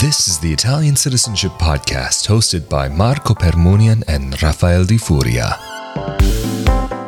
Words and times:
This 0.00 0.26
is 0.26 0.38
the 0.38 0.50
Italian 0.50 0.96
Citizenship 0.96 1.52
Podcast 1.52 2.26
hosted 2.26 2.66
by 2.68 2.88
Marco 2.88 3.34
Permunian 3.34 4.02
and 4.08 4.42
Rafael 4.42 4.86
Di 4.86 4.96
Furia. 4.96 5.58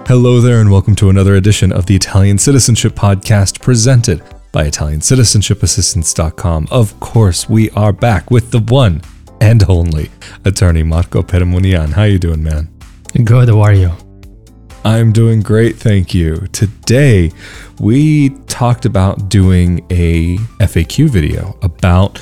Hello 0.07 0.43
there, 0.43 0.61
and 0.61 0.71
welcome 0.71 0.95
to 0.97 1.09
another 1.09 1.37
edition 1.37 1.73
of 1.73 1.87
the 1.87 1.97
Italian 1.97 2.37
Citizenship 2.37 2.93
Podcast 2.93 3.63
presented 3.63 4.23
by 4.53 4.69
Italiancitizenshipassistance.com. 4.69 6.69
Of 6.71 7.01
course, 7.01 7.49
we 7.49 7.71
are 7.71 7.93
back 7.93 8.31
with 8.31 8.51
the 8.51 8.61
one 8.61 9.01
and 9.41 9.65
only 9.71 10.11
attorney 10.45 10.83
Marco 10.83 11.23
Permunian. 11.23 11.95
How 11.95 12.03
you 12.03 12.19
doing, 12.19 12.43
man? 12.43 12.69
Good, 13.25 13.49
how 13.49 13.63
are 13.63 13.73
you? 13.73 13.93
I'm 14.85 15.13
doing 15.13 15.41
great, 15.41 15.77
thank 15.77 16.13
you. 16.13 16.47
Today, 16.53 17.33
we 17.81 18.31
talked 18.47 18.85
about 18.85 19.31
doing 19.31 19.85
a 19.91 20.37
FAQ 20.61 21.09
video 21.09 21.57
about 21.63 22.21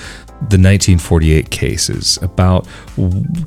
the 0.50 0.58
1948 0.58 1.50
cases, 1.50 2.18
about 2.20 2.66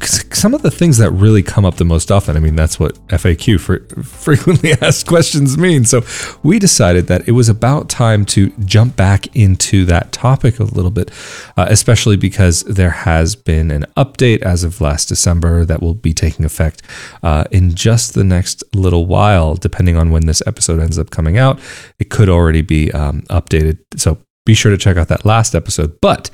some 0.02 0.53
of 0.53 0.62
the 0.62 0.72
things 0.72 0.98
that 0.98 1.12
really 1.12 1.44
come 1.44 1.66
up 1.66 1.76
the 1.76 1.86
most 1.86 2.12
often. 2.12 2.36
I 2.36 2.40
mean, 2.40 2.55
that's 2.55 2.80
what 2.80 2.95
FAQ 3.08 3.59
for 3.59 3.80
frequently 4.03 4.72
asked 4.81 5.05
questions 5.05 5.58
means. 5.58 5.89
So 5.89 6.03
we 6.41 6.58
decided 6.58 7.08
that 7.08 7.27
it 7.27 7.31
was 7.31 7.50
about 7.50 7.89
time 7.89 8.26
to 8.27 8.50
jump 8.66 8.95
back 8.95 9.36
into 9.36 9.86
that 9.86 10.12
topic 10.12 10.59
a 10.59 10.63
little 10.63 10.91
bit, 10.91 11.12
uh, 11.58 11.67
especially 11.70 12.17
because 12.17 12.63
there 12.63 12.91
has 12.91 13.36
been 13.36 13.72
an 13.72 13.86
update 13.98 14.41
as 14.41 14.64
of 14.64 14.81
last 14.81 15.09
December 15.09 15.66
that 15.66 15.81
will 15.81 15.94
be 15.94 16.14
taking 16.14 16.45
effect 16.45 16.81
uh, 17.23 17.44
in 17.52 17.75
just 17.75 18.14
the 18.14 18.23
next 18.23 18.64
little 18.73 19.05
while, 19.05 19.55
depending 19.55 19.98
on 19.98 20.12
when 20.12 20.25
this 20.25 20.41
episode 20.48 20.80
ends 20.80 20.98
up 20.98 21.09
coming 21.09 21.38
out. 21.38 21.59
It 22.00 22.09
could 22.09 22.30
already 22.30 22.62
be 22.62 22.91
um, 22.94 23.22
updated. 23.23 23.80
So 23.98 24.17
be 24.45 24.53
sure 24.53 24.72
to 24.72 24.77
check 24.77 24.98
out 24.98 25.08
that 25.08 25.25
last 25.25 25.55
episode. 25.55 26.00
But 26.02 26.30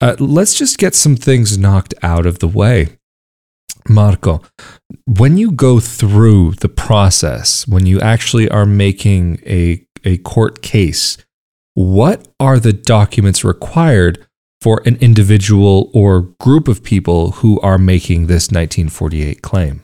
uh, 0.00 0.16
let's 0.18 0.54
just 0.54 0.78
get 0.78 0.94
some 0.94 1.16
things 1.16 1.58
knocked 1.58 1.94
out 2.02 2.26
of 2.26 2.38
the 2.38 2.48
way. 2.48 2.98
Marco, 3.88 4.42
when 5.06 5.36
you 5.36 5.50
go 5.50 5.78
through 5.78 6.52
the 6.52 6.68
process, 6.68 7.68
when 7.68 7.86
you 7.86 8.00
actually 8.00 8.48
are 8.48 8.66
making 8.66 9.40
a, 9.46 9.86
a 10.04 10.18
court 10.18 10.62
case, 10.62 11.18
what 11.74 12.28
are 12.40 12.58
the 12.58 12.72
documents 12.72 13.44
required 13.44 14.26
for 14.60 14.80
an 14.86 14.96
individual 14.96 15.90
or 15.92 16.22
group 16.40 16.68
of 16.68 16.82
people 16.82 17.32
who 17.32 17.60
are 17.60 17.78
making 17.78 18.26
this 18.26 18.44
1948 18.44 19.42
claim? 19.42 19.82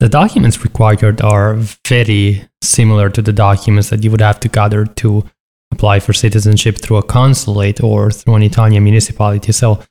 The 0.00 0.08
documents 0.08 0.64
required 0.64 1.20
are 1.20 1.54
very 1.86 2.48
similar 2.60 3.08
to 3.10 3.22
the 3.22 3.32
documents 3.32 3.90
that 3.90 4.02
you 4.02 4.10
would 4.10 4.20
have 4.20 4.40
to 4.40 4.48
gather 4.48 4.84
to 4.84 5.24
apply 5.72 6.00
for 6.00 6.12
citizenship 6.12 6.76
through 6.78 6.98
a 6.98 7.02
consulate 7.02 7.82
or 7.82 8.10
through 8.10 8.36
an 8.36 8.42
Italian 8.42 8.84
municipality. 8.84 9.52
So 9.52 9.82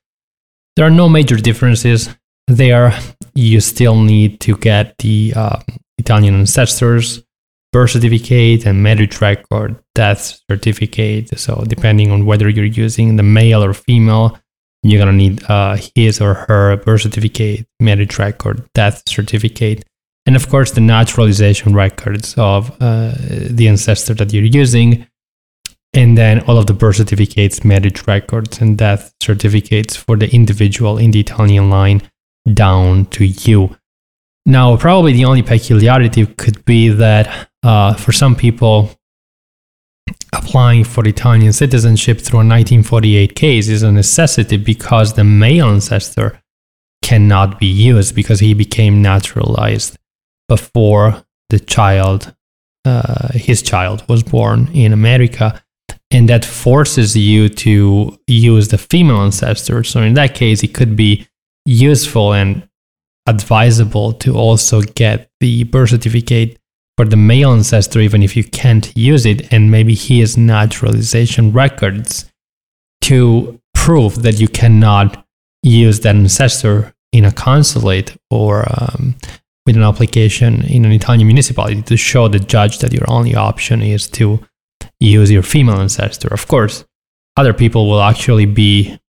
there 0.75 0.85
are 0.85 0.91
no 0.91 1.09
major 1.09 1.37
differences 1.37 2.09
there. 2.47 2.97
You 3.35 3.59
still 3.59 3.97
need 4.01 4.39
to 4.41 4.55
get 4.57 4.97
the 4.99 5.33
uh, 5.35 5.59
Italian 5.97 6.35
ancestors 6.35 7.23
birth 7.71 7.91
certificate 7.91 8.65
and 8.65 8.83
marriage 8.83 9.21
record, 9.21 9.81
death 9.95 10.39
certificate. 10.49 11.39
So 11.39 11.63
depending 11.67 12.11
on 12.11 12.25
whether 12.25 12.49
you're 12.49 12.65
using 12.65 13.15
the 13.15 13.23
male 13.23 13.63
or 13.63 13.73
female, 13.73 14.37
you're 14.83 14.99
gonna 14.99 15.13
need 15.13 15.43
uh, 15.49 15.77
his 15.95 16.19
or 16.19 16.33
her 16.33 16.75
birth 16.77 17.01
certificate, 17.01 17.65
marriage 17.79 18.17
record, 18.19 18.67
death 18.73 19.03
certificate, 19.07 19.85
and 20.25 20.35
of 20.35 20.49
course 20.49 20.71
the 20.71 20.81
naturalization 20.81 21.73
records 21.73 22.35
of 22.37 22.71
uh, 22.81 23.13
the 23.49 23.67
ancestor 23.67 24.13
that 24.15 24.33
you're 24.33 24.43
using 24.43 25.07
and 25.93 26.17
then 26.17 26.39
all 26.41 26.57
of 26.57 26.67
the 26.67 26.73
birth 26.73 26.97
certificates, 26.97 27.63
marriage 27.65 28.07
records, 28.07 28.61
and 28.61 28.77
death 28.77 29.13
certificates 29.21 29.95
for 29.95 30.15
the 30.15 30.33
individual 30.33 30.97
in 30.97 31.11
the 31.11 31.19
Italian 31.19 31.69
line 31.69 32.01
down 32.53 33.05
to 33.07 33.25
you. 33.25 33.75
Now, 34.45 34.77
probably 34.77 35.13
the 35.13 35.25
only 35.25 35.43
peculiarity 35.43 36.25
could 36.25 36.63
be 36.65 36.89
that 36.89 37.49
uh, 37.63 37.93
for 37.93 38.11
some 38.11 38.35
people, 38.35 38.89
applying 40.33 40.83
for 40.83 41.05
Italian 41.05 41.53
citizenship 41.53 42.19
through 42.19 42.39
a 42.39 42.47
1948 42.47 43.35
case 43.35 43.67
is 43.67 43.83
a 43.83 43.91
necessity 43.91 44.57
because 44.57 45.13
the 45.13 45.23
male 45.23 45.67
ancestor 45.67 46.41
cannot 47.03 47.59
be 47.59 47.67
used 47.67 48.15
because 48.15 48.39
he 48.39 48.53
became 48.53 49.01
naturalized 49.01 49.97
before 50.47 51.23
the 51.49 51.59
child, 51.59 52.33
uh, 52.85 53.29
his 53.33 53.61
child, 53.61 54.07
was 54.07 54.23
born 54.23 54.69
in 54.73 54.93
America 54.93 55.61
and 56.11 56.27
that 56.27 56.43
forces 56.43 57.15
you 57.15 57.47
to 57.49 58.17
use 58.27 58.67
the 58.67 58.77
female 58.77 59.21
ancestor. 59.21 59.83
So 59.83 60.01
in 60.01 60.13
that 60.15 60.35
case, 60.35 60.63
it 60.63 60.73
could 60.73 60.95
be 60.95 61.27
useful 61.65 62.33
and 62.33 62.67
advisable 63.27 64.13
to 64.13 64.35
also 64.35 64.81
get 64.81 65.29
the 65.39 65.63
birth 65.65 65.89
certificate 65.89 66.57
for 66.97 67.05
the 67.05 67.15
male 67.15 67.53
ancestor, 67.53 67.99
even 67.99 68.23
if 68.23 68.35
you 68.35 68.43
can't 68.43 68.91
use 68.95 69.25
it, 69.25 69.51
and 69.53 69.71
maybe 69.71 69.95
his 69.95 70.37
naturalization 70.37 71.51
records 71.51 72.29
to 73.01 73.59
prove 73.73 74.21
that 74.23 74.39
you 74.39 74.47
cannot 74.47 75.25
use 75.63 76.01
that 76.01 76.15
ancestor 76.15 76.93
in 77.11 77.25
a 77.25 77.31
consulate 77.31 78.17
or 78.29 78.65
um, 78.69 79.15
with 79.65 79.75
an 79.75 79.83
application 79.83 80.63
in 80.63 80.85
an 80.85 80.91
Italian 80.91 81.27
municipality 81.27 81.81
to 81.81 81.97
show 81.97 82.27
the 82.27 82.39
judge 82.39 82.79
that 82.79 82.93
your 82.93 83.05
only 83.07 83.35
option 83.35 83.81
is 83.81 84.07
to 84.09 84.39
use 84.99 85.31
your 85.31 85.43
female 85.43 85.79
ancestor. 85.79 86.27
Of 86.27 86.47
course, 86.47 86.85
other 87.37 87.53
people 87.53 87.89
will 87.89 88.01
actually 88.01 88.45
be 88.45 88.99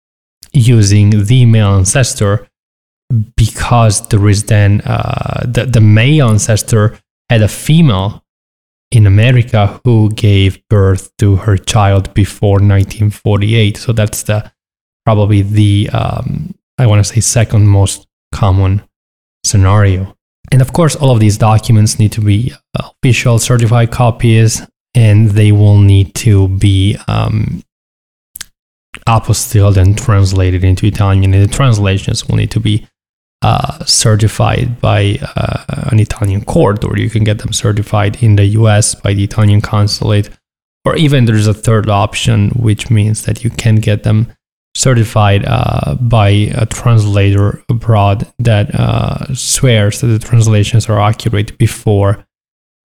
using 0.52 1.24
the 1.24 1.44
male 1.46 1.74
ancestor 1.74 2.48
because 3.36 4.08
there 4.08 4.28
is 4.28 4.44
then 4.44 4.80
uh, 4.82 5.44
the, 5.46 5.66
the 5.66 5.80
male 5.80 6.28
ancestor 6.28 6.98
had 7.28 7.42
a 7.42 7.48
female 7.48 8.24
in 8.90 9.06
America 9.06 9.80
who 9.84 10.10
gave 10.10 10.66
birth 10.68 11.10
to 11.16 11.36
her 11.36 11.56
child 11.56 12.12
before 12.14 12.56
1948. 12.56 13.76
So 13.76 13.92
that's 13.92 14.22
the 14.24 14.52
probably 15.04 15.42
the 15.42 15.88
um, 15.92 16.54
I 16.78 16.86
want 16.86 17.04
to 17.04 17.12
say 17.12 17.20
second 17.20 17.68
most 17.68 18.06
common 18.32 18.82
scenario. 19.44 20.16
And 20.50 20.60
of 20.60 20.72
course, 20.72 20.94
all 20.94 21.10
of 21.10 21.20
these 21.20 21.38
documents 21.38 21.98
need 21.98 22.12
to 22.12 22.20
be 22.20 22.52
official 22.74 23.38
certified 23.38 23.90
copies 23.90 24.62
and 24.94 25.30
they 25.30 25.52
will 25.52 25.78
need 25.78 26.14
to 26.14 26.48
be 26.48 26.96
um, 27.08 27.62
apostilled 29.06 29.76
and 29.76 29.96
translated 29.96 30.64
into 30.64 30.86
Italian. 30.86 31.34
And 31.34 31.44
the 31.44 31.48
translations 31.48 32.28
will 32.28 32.36
need 32.36 32.50
to 32.50 32.60
be 32.60 32.86
uh, 33.42 33.84
certified 33.84 34.80
by 34.80 35.18
uh, 35.36 35.88
an 35.90 35.98
Italian 35.98 36.44
court, 36.44 36.84
or 36.84 36.96
you 36.96 37.10
can 37.10 37.24
get 37.24 37.38
them 37.38 37.52
certified 37.52 38.22
in 38.22 38.36
the 38.36 38.44
US 38.46 38.94
by 38.94 39.14
the 39.14 39.24
Italian 39.24 39.60
consulate. 39.60 40.30
Or 40.84 40.96
even 40.96 41.24
there's 41.24 41.46
a 41.46 41.54
third 41.54 41.88
option, 41.88 42.50
which 42.50 42.90
means 42.90 43.22
that 43.22 43.44
you 43.44 43.50
can 43.50 43.76
get 43.76 44.02
them 44.02 44.32
certified 44.74 45.44
uh, 45.46 45.94
by 45.96 46.28
a 46.28 46.66
translator 46.66 47.62
abroad 47.68 48.26
that 48.38 48.74
uh, 48.74 49.34
swears 49.34 50.00
that 50.00 50.06
the 50.06 50.18
translations 50.18 50.88
are 50.88 51.00
accurate 51.00 51.56
before 51.58 52.24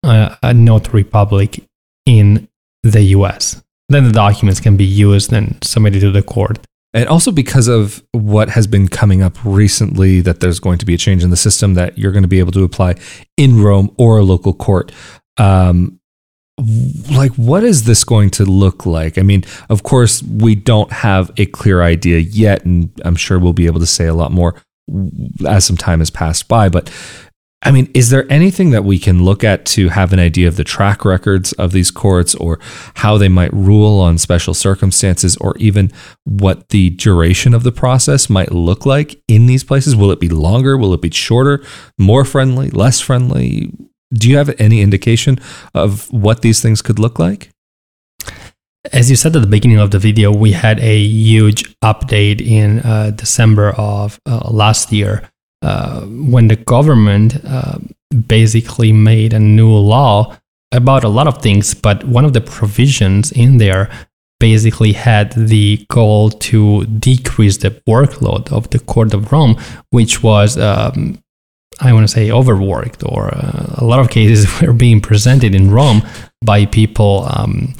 uh, 0.03 0.35
a 0.43 0.53
notary 0.53 1.03
public 1.03 1.66
in 2.07 2.47
the 2.81 3.01
US. 3.03 3.61
Then 3.89 4.05
the 4.05 4.11
documents 4.11 4.59
can 4.59 4.77
be 4.77 4.85
used 4.85 5.31
and 5.31 5.57
submitted 5.63 5.99
to 6.01 6.11
the 6.11 6.23
court. 6.23 6.57
And 6.93 7.07
also 7.07 7.31
because 7.31 7.67
of 7.67 8.01
what 8.13 8.49
has 8.49 8.65
been 8.65 8.87
coming 8.87 9.21
up 9.21 9.37
recently, 9.43 10.21
that 10.21 10.39
there's 10.39 10.59
going 10.59 10.79
to 10.79 10.85
be 10.85 10.95
a 10.95 10.97
change 10.97 11.23
in 11.23 11.29
the 11.29 11.37
system 11.37 11.75
that 11.75 11.97
you're 11.97 12.13
going 12.13 12.23
to 12.23 12.29
be 12.29 12.39
able 12.39 12.53
to 12.53 12.63
apply 12.63 12.95
in 13.35 13.61
Rome 13.61 13.93
or 13.97 14.17
a 14.17 14.23
local 14.23 14.53
court. 14.53 14.91
Um, 15.37 15.99
like, 17.11 17.33
what 17.33 17.63
is 17.63 17.83
this 17.83 18.03
going 18.03 18.31
to 18.31 18.45
look 18.45 18.85
like? 18.85 19.19
I 19.19 19.21
mean, 19.21 19.43
of 19.69 19.83
course, 19.83 20.23
we 20.23 20.55
don't 20.55 20.91
have 20.91 21.29
a 21.37 21.45
clear 21.45 21.83
idea 21.83 22.17
yet, 22.17 22.65
and 22.65 22.89
I'm 23.05 23.15
sure 23.15 23.37
we'll 23.37 23.53
be 23.53 23.67
able 23.67 23.81
to 23.81 23.85
say 23.85 24.07
a 24.07 24.15
lot 24.15 24.31
more 24.31 24.55
as 25.45 25.65
some 25.65 25.77
time 25.77 25.99
has 25.99 26.09
passed 26.09 26.47
by. 26.47 26.69
But 26.69 26.89
I 27.63 27.71
mean, 27.71 27.89
is 27.95 28.11
there 28.11 28.31
anything 28.31 28.69
that 28.69 28.83
we 28.83 28.99
can 28.99 29.25
look 29.25 29.43
at 29.43 29.65
to 29.67 29.89
have 29.89 30.13
an 30.13 30.19
idea 30.19 30.47
of 30.47 30.57
the 30.57 30.63
track 30.63 31.03
records 31.03 31.53
of 31.53 31.71
these 31.71 31.89
courts 31.89 32.35
or 32.35 32.59
how 32.95 33.17
they 33.17 33.29
might 33.29 33.51
rule 33.51 33.99
on 33.99 34.19
special 34.19 34.53
circumstances 34.53 35.35
or 35.37 35.57
even 35.57 35.91
what 36.23 36.69
the 36.69 36.91
duration 36.91 37.55
of 37.55 37.63
the 37.63 37.71
process 37.71 38.29
might 38.29 38.51
look 38.51 38.85
like 38.85 39.21
in 39.27 39.47
these 39.47 39.63
places? 39.63 39.95
Will 39.95 40.11
it 40.11 40.19
be 40.19 40.29
longer? 40.29 40.77
Will 40.77 40.93
it 40.93 41.01
be 41.01 41.09
shorter? 41.09 41.63
More 41.97 42.23
friendly? 42.23 42.69
Less 42.69 42.99
friendly? 42.99 43.73
Do 44.13 44.29
you 44.29 44.37
have 44.37 44.53
any 44.59 44.81
indication 44.81 45.39
of 45.73 46.11
what 46.13 46.43
these 46.43 46.61
things 46.61 46.83
could 46.83 46.99
look 46.99 47.17
like? 47.17 47.49
As 48.93 49.09
you 49.09 49.15
said 49.15 49.35
at 49.35 49.41
the 49.41 49.47
beginning 49.47 49.79
of 49.79 49.91
the 49.91 49.99
video, 49.99 50.31
we 50.31 50.51
had 50.51 50.79
a 50.79 50.99
huge 50.99 51.75
update 51.79 52.39
in 52.39 52.79
uh, 52.81 53.11
December 53.15 53.71
of 53.71 54.21
uh, 54.27 54.47
last 54.49 54.93
year 54.93 55.27
uh, 55.67 56.01
when 56.33 56.47
the 56.47 56.55
government 56.55 57.35
uh, 57.45 57.77
basically 58.27 58.93
made 58.93 59.33
a 59.33 59.39
new 59.39 59.69
law 59.69 60.37
about 60.71 61.03
a 61.03 61.09
lot 61.09 61.27
of 61.27 61.41
things, 61.41 61.73
but 61.73 62.05
one 62.05 62.23
of 62.23 62.31
the 62.31 62.39
provisions 62.39 63.33
in 63.33 63.57
there 63.57 63.89
basically 64.39 64.93
had 64.93 65.33
the 65.33 65.85
goal 65.89 66.29
to 66.29 66.85
decrease 66.85 67.57
the 67.57 67.71
workload 67.85 68.49
of 68.49 68.69
the 68.69 68.79
Court 68.79 69.13
of 69.13 69.33
Rome, 69.33 69.57
which 69.89 70.23
was, 70.23 70.57
um, 70.57 71.21
I 71.81 71.91
want 71.91 72.07
to 72.07 72.13
say, 72.13 72.31
overworked, 72.31 73.03
or 73.03 73.33
uh, 73.35 73.75
a 73.77 73.83
lot 73.83 73.99
of 73.99 74.09
cases 74.09 74.47
were 74.61 74.71
being 74.71 75.01
presented 75.01 75.53
in 75.53 75.71
Rome 75.71 76.01
by 76.45 76.65
people 76.65 77.27
um, 77.35 77.73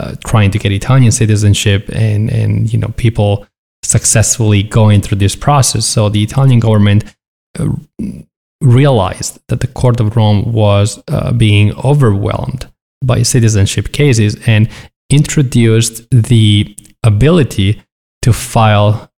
uh, 0.00 0.14
trying 0.24 0.50
to 0.52 0.58
get 0.58 0.72
Italian 0.72 1.12
citizenship, 1.12 1.90
and 1.92 2.30
and 2.30 2.72
you 2.72 2.78
know 2.78 2.88
people 2.96 3.46
successfully 3.82 4.62
going 4.62 5.00
through 5.00 5.18
this 5.18 5.36
process. 5.36 5.84
So 5.84 6.08
the 6.08 6.22
Italian 6.22 6.60
government 6.60 7.04
realized 8.60 9.40
that 9.48 9.60
the 9.60 9.66
Court 9.66 10.00
of 10.00 10.16
Rome 10.16 10.52
was 10.52 11.02
uh, 11.08 11.32
being 11.32 11.74
overwhelmed 11.84 12.70
by 13.04 13.22
citizenship 13.22 13.92
cases 13.92 14.36
and 14.46 14.68
introduced 15.10 16.08
the 16.10 16.74
ability 17.02 17.82
to 18.22 18.32
file 18.32 19.10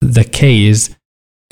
the 0.00 0.24
case 0.24 0.94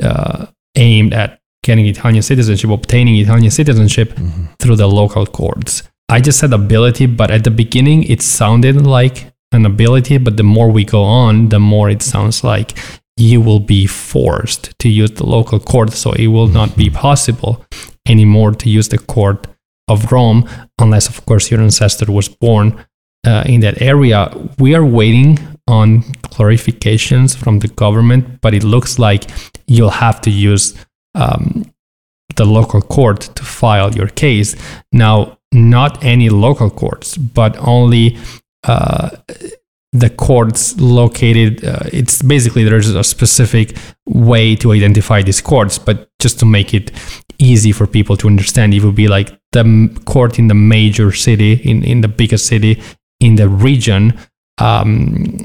uh, 0.02 0.46
aimed 0.76 1.14
at 1.14 1.40
getting 1.62 1.86
Italian 1.86 2.22
citizenship, 2.22 2.70
obtaining 2.70 3.16
Italian 3.16 3.50
citizenship 3.50 4.10
mm-hmm. 4.10 4.44
through 4.58 4.76
the 4.76 4.86
local 4.86 5.26
courts. 5.26 5.82
I 6.08 6.20
just 6.20 6.38
said 6.38 6.52
ability, 6.52 7.06
but 7.06 7.30
at 7.30 7.44
the 7.44 7.50
beginning 7.50 8.04
it 8.04 8.22
sounded 8.22 8.86
like 8.86 9.32
an 9.52 9.66
ability, 9.66 10.18
but 10.18 10.36
the 10.36 10.42
more 10.42 10.70
we 10.70 10.84
go 10.84 11.02
on, 11.02 11.48
the 11.48 11.58
more 11.58 11.90
it 11.90 12.02
sounds 12.02 12.44
like 12.44 12.78
you 13.18 13.40
will 13.40 13.60
be 13.60 13.86
forced 13.86 14.78
to 14.78 14.88
use 14.88 15.10
the 15.12 15.26
local 15.26 15.58
court. 15.58 15.92
So 15.92 16.12
it 16.12 16.28
will 16.28 16.46
not 16.46 16.76
be 16.76 16.86
mm-hmm. 16.86 16.96
possible 16.96 17.64
anymore 18.06 18.52
to 18.52 18.70
use 18.70 18.88
the 18.88 18.98
court 18.98 19.46
of 19.88 20.12
Rome, 20.12 20.48
unless, 20.78 21.08
of 21.08 21.24
course, 21.26 21.50
your 21.50 21.60
ancestor 21.60 22.12
was 22.12 22.28
born 22.28 22.84
uh, 23.26 23.44
in 23.46 23.60
that 23.60 23.80
area. 23.80 24.30
We 24.58 24.74
are 24.74 24.84
waiting 24.84 25.38
on 25.66 26.02
clarifications 26.22 27.36
from 27.36 27.60
the 27.60 27.68
government, 27.68 28.40
but 28.40 28.54
it 28.54 28.64
looks 28.64 28.98
like 28.98 29.30
you'll 29.66 29.90
have 29.90 30.20
to 30.22 30.30
use 30.30 30.74
um, 31.14 31.72
the 32.36 32.44
local 32.44 32.82
court 32.82 33.20
to 33.34 33.44
file 33.44 33.94
your 33.94 34.08
case. 34.08 34.56
Now, 34.92 35.38
not 35.52 36.04
any 36.04 36.28
local 36.28 36.70
courts, 36.70 37.16
but 37.16 37.56
only 37.58 38.18
uh, 38.64 39.10
the 39.92 40.10
courts 40.10 40.78
located. 40.78 41.64
Uh, 41.64 41.80
it's 41.92 42.22
basically 42.22 42.64
there's 42.64 42.94
a 42.94 43.04
specific 43.04 43.76
way 44.06 44.54
to 44.56 44.72
identify 44.72 45.22
these 45.22 45.40
courts, 45.40 45.78
but 45.78 46.10
just 46.18 46.38
to 46.40 46.46
make 46.46 46.74
it 46.74 46.90
easy 47.38 47.72
for 47.72 47.86
people 47.86 48.16
to 48.16 48.26
understand, 48.26 48.74
it 48.74 48.84
would 48.84 48.94
be 48.94 49.08
like 49.08 49.38
the 49.52 50.00
court 50.04 50.38
in 50.38 50.48
the 50.48 50.54
major 50.54 51.12
city, 51.12 51.54
in, 51.54 51.82
in 51.84 52.00
the 52.02 52.08
biggest 52.08 52.46
city 52.46 52.82
in 53.20 53.36
the 53.36 53.48
region. 53.48 54.18
Um, 54.58 55.38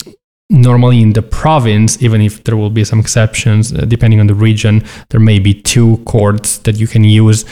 normally 0.49 1.01
in 1.01 1.13
the 1.13 1.21
province, 1.21 2.01
even 2.01 2.21
if 2.21 2.43
there 2.43 2.55
will 2.55 2.69
be 2.69 2.83
some 2.83 2.99
exceptions 2.99 3.73
uh, 3.73 3.85
depending 3.87 4.19
on 4.19 4.27
the 4.27 4.35
region, 4.35 4.83
there 5.09 5.19
may 5.19 5.39
be 5.39 5.53
two 5.53 5.97
courts 6.05 6.59
that 6.59 6.79
you 6.79 6.87
can 6.87 7.03
use. 7.03 7.45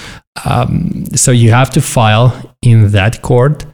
Um, 0.46 1.06
so 1.16 1.32
you 1.32 1.52
have 1.52 1.70
to 1.72 1.82
file 1.82 2.56
in 2.62 2.92
that 2.92 3.22
court 3.22 3.66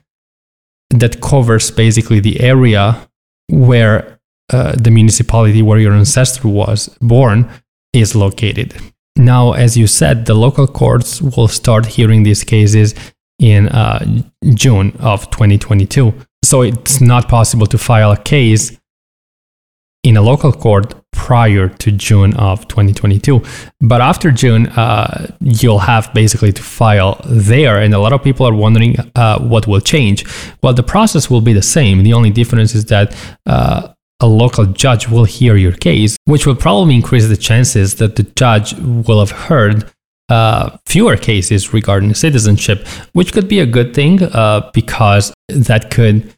that 0.89 1.21
covers 1.21 1.71
basically 1.71 2.19
the 2.19 2.39
area 2.39 3.07
where 3.49 4.19
uh, 4.51 4.73
the 4.77 4.91
municipality 4.91 5.61
where 5.61 5.79
your 5.79 5.93
ancestor 5.93 6.47
was 6.47 6.87
born 7.01 7.49
is 7.93 8.15
located. 8.15 8.73
Now, 9.17 9.53
as 9.53 9.75
you 9.75 9.87
said, 9.87 10.25
the 10.25 10.35
local 10.35 10.67
courts 10.67 11.21
will 11.21 11.47
start 11.47 11.85
hearing 11.85 12.23
these 12.23 12.43
cases 12.43 12.93
in 13.39 13.67
uh, 13.69 14.21
June 14.53 14.95
of 14.99 15.29
2022. 15.31 16.13
So 16.43 16.61
it's 16.61 17.01
not 17.01 17.27
possible 17.27 17.67
to 17.67 17.77
file 17.77 18.11
a 18.11 18.17
case 18.17 18.77
in 20.07 20.15
a 20.15 20.21
local 20.21 20.53
court 20.53 20.95
prior 21.11 21.67
to 21.67 21.91
June 21.91 22.33
of 22.35 22.67
2022. 22.69 23.41
But 23.81 23.99
after 23.99 24.31
June, 24.31 24.67
uh, 24.67 25.35
you'll 25.41 25.79
have 25.79 26.13
basically 26.13 26.53
to 26.53 26.61
file 26.61 27.19
there. 27.25 27.81
And 27.81 27.93
a 27.93 27.99
lot 27.99 28.13
of 28.13 28.23
people 28.23 28.47
are 28.47 28.53
wondering 28.53 28.95
uh, 29.15 29.39
what 29.39 29.67
will 29.67 29.81
change. 29.81 30.25
Well, 30.63 30.73
the 30.73 30.83
process 30.83 31.29
will 31.29 31.41
be 31.41 31.53
the 31.53 31.61
same. 31.61 32.03
The 32.03 32.13
only 32.13 32.29
difference 32.29 32.73
is 32.73 32.85
that 32.85 33.15
uh, 33.45 33.89
a 34.21 34.27
local 34.27 34.65
judge 34.65 35.09
will 35.09 35.25
hear 35.25 35.57
your 35.57 35.73
case, 35.73 36.15
which 36.25 36.47
will 36.47 36.55
probably 36.55 36.95
increase 36.95 37.27
the 37.27 37.37
chances 37.37 37.95
that 37.95 38.15
the 38.15 38.23
judge 38.23 38.73
will 38.75 39.19
have 39.19 39.31
heard 39.31 39.91
uh, 40.29 40.77
fewer 40.85 41.17
cases 41.17 41.73
regarding 41.73 42.13
citizenship, 42.13 42.87
which 43.13 43.33
could 43.33 43.47
be 43.47 43.59
a 43.59 43.65
good 43.65 43.93
thing 43.93 44.23
uh, 44.23 44.69
because 44.73 45.33
that 45.49 45.91
could 45.91 46.33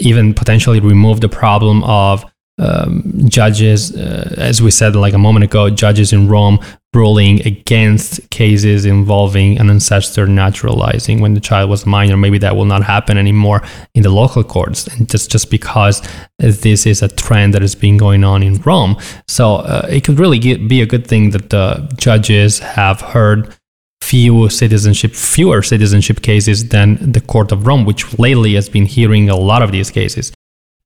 even 0.00 0.34
potentially 0.34 0.80
remove 0.80 1.20
the 1.20 1.28
problem 1.28 1.82
of 1.84 2.24
um, 2.58 3.02
judges, 3.28 3.94
uh, 3.96 4.34
as 4.36 4.60
we 4.60 4.70
said 4.70 4.96
like 4.96 5.14
a 5.14 5.18
moment 5.18 5.44
ago, 5.44 5.70
judges 5.70 6.12
in 6.12 6.28
Rome 6.28 6.58
ruling 6.94 7.46
against 7.46 8.28
cases 8.30 8.86
involving 8.86 9.58
an 9.58 9.68
ancestor 9.68 10.26
naturalizing 10.26 11.20
when 11.20 11.34
the 11.34 11.40
child 11.40 11.68
was 11.70 11.86
minor. 11.86 12.16
Maybe 12.16 12.38
that 12.38 12.56
will 12.56 12.64
not 12.64 12.82
happen 12.82 13.18
anymore 13.18 13.62
in 13.94 14.02
the 14.02 14.10
local 14.10 14.42
courts, 14.42 14.86
and 14.88 15.08
just 15.08 15.30
just 15.30 15.50
because 15.50 16.02
this 16.38 16.86
is 16.86 17.02
a 17.02 17.08
trend 17.08 17.54
that 17.54 17.62
has 17.62 17.74
been 17.74 17.96
going 17.96 18.24
on 18.24 18.42
in 18.42 18.54
Rome. 18.62 18.96
So 19.28 19.56
uh, 19.56 19.86
it 19.90 20.04
could 20.04 20.18
really 20.18 20.38
get, 20.38 20.68
be 20.68 20.80
a 20.80 20.86
good 20.86 21.06
thing 21.06 21.30
that 21.30 21.50
the 21.50 21.92
judges 21.96 22.58
have 22.60 23.00
heard 23.00 23.54
few 24.00 24.48
citizenship, 24.48 25.12
fewer 25.14 25.60
citizenship 25.62 26.22
cases 26.22 26.68
than 26.68 27.12
the 27.12 27.20
Court 27.20 27.52
of 27.52 27.66
Rome, 27.66 27.84
which 27.84 28.18
lately 28.18 28.54
has 28.54 28.68
been 28.68 28.86
hearing 28.86 29.28
a 29.28 29.36
lot 29.36 29.62
of 29.62 29.70
these 29.70 29.90
cases. 29.90 30.32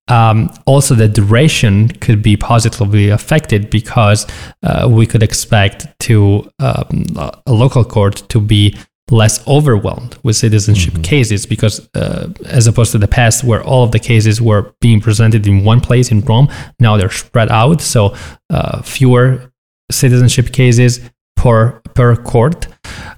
Um, 0.08 0.50
also, 0.66 0.94
the 0.94 1.08
duration 1.08 1.88
could 1.88 2.22
be 2.22 2.36
positively 2.36 3.08
affected 3.08 3.70
because 3.70 4.26
uh, 4.62 4.88
we 4.90 5.06
could 5.06 5.22
expect 5.22 5.86
to 6.00 6.50
um, 6.58 7.06
a 7.46 7.52
local 7.52 7.84
court 7.84 8.16
to 8.28 8.40
be 8.40 8.76
less 9.10 9.46
overwhelmed 9.46 10.16
with 10.22 10.36
citizenship 10.36 10.94
mm-hmm. 10.94 11.02
cases 11.02 11.44
because 11.44 11.88
uh, 11.94 12.32
as 12.46 12.66
opposed 12.66 12.92
to 12.92 12.98
the 12.98 13.08
past 13.08 13.44
where 13.44 13.62
all 13.62 13.84
of 13.84 13.92
the 13.92 13.98
cases 13.98 14.40
were 14.40 14.74
being 14.80 15.00
presented 15.00 15.46
in 15.46 15.64
one 15.64 15.80
place 15.80 16.10
in 16.10 16.20
Rome, 16.22 16.48
now 16.80 16.96
they're 16.96 17.10
spread 17.10 17.50
out. 17.50 17.80
So 17.80 18.14
uh, 18.50 18.82
fewer 18.82 19.52
citizenship 19.90 20.52
cases 20.52 21.00
per 21.36 21.80
per 21.94 22.16
court. 22.16 22.68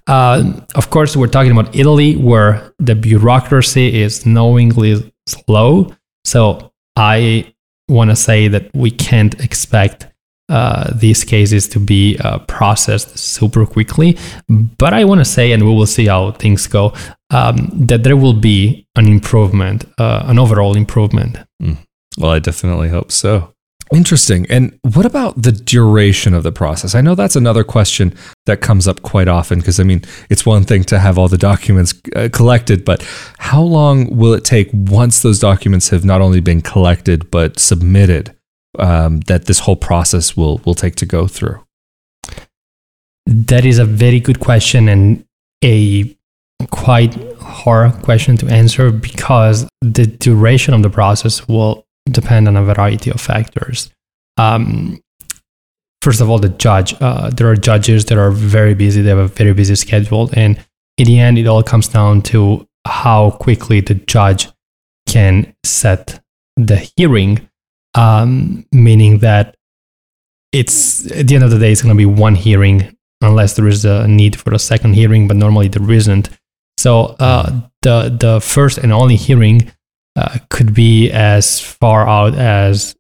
Uh, 0.07 0.61
of 0.75 0.91
course, 0.91 1.17
we're 1.17 1.29
talking 1.29 1.53
about 1.53 1.75
Italy, 1.75 2.17
where 2.17 2.73
the 2.79 2.95
bureaucracy 2.95 4.03
is 4.03 4.27
knowingly 4.27 5.13
slow. 5.27 5.95
So 6.25 6.73
I 6.97 7.53
want 7.89 8.11
to 8.11 8.17
say 8.17 8.49
that 8.49 8.71
we 8.75 8.91
can't 8.91 9.39
expect 9.41 10.09
uh, 10.49 10.91
these 10.95 11.25
cases 11.25 11.67
to 11.69 11.81
be 11.81 12.19
uh, 12.19 12.39
processed 12.41 13.19
super 13.19 13.65
quickly. 13.65 14.19
But 14.49 14.93
I 14.93 15.05
want 15.05 15.21
to 15.21 15.25
say, 15.25 15.53
and 15.53 15.65
we 15.65 15.75
will 15.75 15.87
see 15.87 16.07
how 16.07 16.33
things 16.33 16.67
go, 16.67 16.93
um, 17.31 17.71
that 17.73 18.05
there 18.05 18.17
will 18.17 18.35
be 18.35 18.87
an 18.95 19.07
improvement, 19.07 19.87
uh, 19.99 20.25
an 20.27 20.39
overall 20.39 20.77
improvement. 20.77 21.39
Mm. 21.63 21.79
Well, 22.19 22.33
I 22.33 22.39
definitely 22.41 22.91
hope 22.91 23.11
so. 23.11 23.54
Interesting. 23.93 24.47
And 24.49 24.79
what 24.95 25.05
about 25.05 25.41
the 25.41 25.53
duration 25.53 26.35
of 26.35 26.43
the 26.43 26.53
process? 26.53 26.95
I 26.95 27.01
know 27.01 27.15
that's 27.15 27.37
another 27.37 27.65
question 27.65 28.15
that 28.47 28.61
comes 28.61 28.89
up 28.89 29.03
quite 29.03 29.29
often 29.29 29.59
because, 29.59 29.79
I 29.79 29.85
mean, 29.85 30.03
it's 30.31 30.47
one 30.47 30.65
thing 30.65 30.85
to 30.85 30.99
have 30.99 31.19
all 31.19 31.29
the 31.29 31.39
documents 31.39 31.95
uh, 32.17 32.29
collected, 32.33 32.85
but 32.85 33.03
how 33.39 33.63
long 33.63 34.17
will 34.17 34.33
it 34.33 34.45
take 34.45 34.71
once 34.73 35.23
those 35.23 35.39
documents 35.39 35.91
have 35.91 36.05
not 36.05 36.21
only 36.21 36.41
been 36.41 36.63
collected 36.63 37.31
but 37.31 37.59
submitted 37.59 38.35
um, 38.79 39.21
that 39.21 39.47
this 39.47 39.61
whole 39.61 39.77
process 39.77 40.37
will, 40.37 40.59
will 40.65 40.75
take 40.75 40.97
to 40.97 41.07
go 41.07 41.27
through? 41.27 41.65
That 43.27 43.65
is 43.65 43.79
a 43.79 43.85
very 43.85 44.21
good 44.21 44.41
question 44.41 44.89
and 44.89 45.25
a 45.63 46.17
quite 46.71 47.15
hard 47.41 47.93
question 48.03 48.37
to 48.39 48.47
answer 48.49 48.91
because 48.91 49.67
the 49.81 50.07
duration 50.07 50.75
of 50.75 50.83
the 50.83 50.91
process 50.91 51.47
will 51.49 51.84
depend 52.11 52.49
on 52.49 52.57
a 52.57 52.63
variety 52.63 53.11
of 53.11 53.21
factors. 53.21 53.91
Um, 54.37 55.01
first 56.03 56.21
of 56.21 56.29
all, 56.29 56.39
the 56.39 56.49
judge. 56.49 56.95
Uh, 57.01 57.31
there 57.31 57.49
are 57.49 57.57
judges 57.57 58.05
that 58.07 58.19
are 58.19 58.31
very 58.31 58.75
busy. 58.75 59.03
They 59.03 59.09
have 59.11 59.19
a 59.19 59.29
very 59.29 59.55
busy 59.55 59.75
schedule, 59.75 60.31
and 60.35 60.59
in 60.99 61.07
the 61.07 61.19
end, 61.19 61.39
it 61.39 61.47
all 61.47 61.63
comes 61.63 61.89
down 61.89 62.23
to 62.23 62.67
how 62.87 63.31
quickly 63.31 63.81
the 63.81 63.95
judge 63.95 64.49
can 65.07 65.55
set 65.65 66.21
the 66.57 66.91
hearing. 66.97 67.49
Um, 67.97 68.67
meaning 68.73 69.19
that 69.19 69.57
it's 70.53 71.11
at 71.13 71.29
the 71.29 71.37
end 71.37 71.45
of 71.45 71.51
the 71.51 71.59
day, 71.59 71.71
it's 71.71 71.83
going 71.83 71.95
to 71.95 71.99
be 71.99 72.07
one 72.07 72.35
hearing 72.35 72.97
unless 73.21 73.55
there 73.55 73.69
is 73.69 73.85
a 73.85 74.07
need 74.07 74.37
for 74.37 74.53
a 74.53 74.59
second 74.59 74.95
hearing, 74.95 75.29
but 75.29 75.37
normally 75.37 75.69
there 75.69 75.91
isn't. 75.91 76.29
So 76.77 77.17
uh, 77.19 77.61
the 77.83 78.17
the 78.19 78.41
first 78.41 78.79
and 78.79 78.93
only 78.93 79.17
hearing 79.17 79.73
uh, 80.17 80.39
could 80.49 80.75
be 80.75 81.11
as 81.11 81.61
far 81.61 82.09
out 82.09 82.35
as 82.35 82.95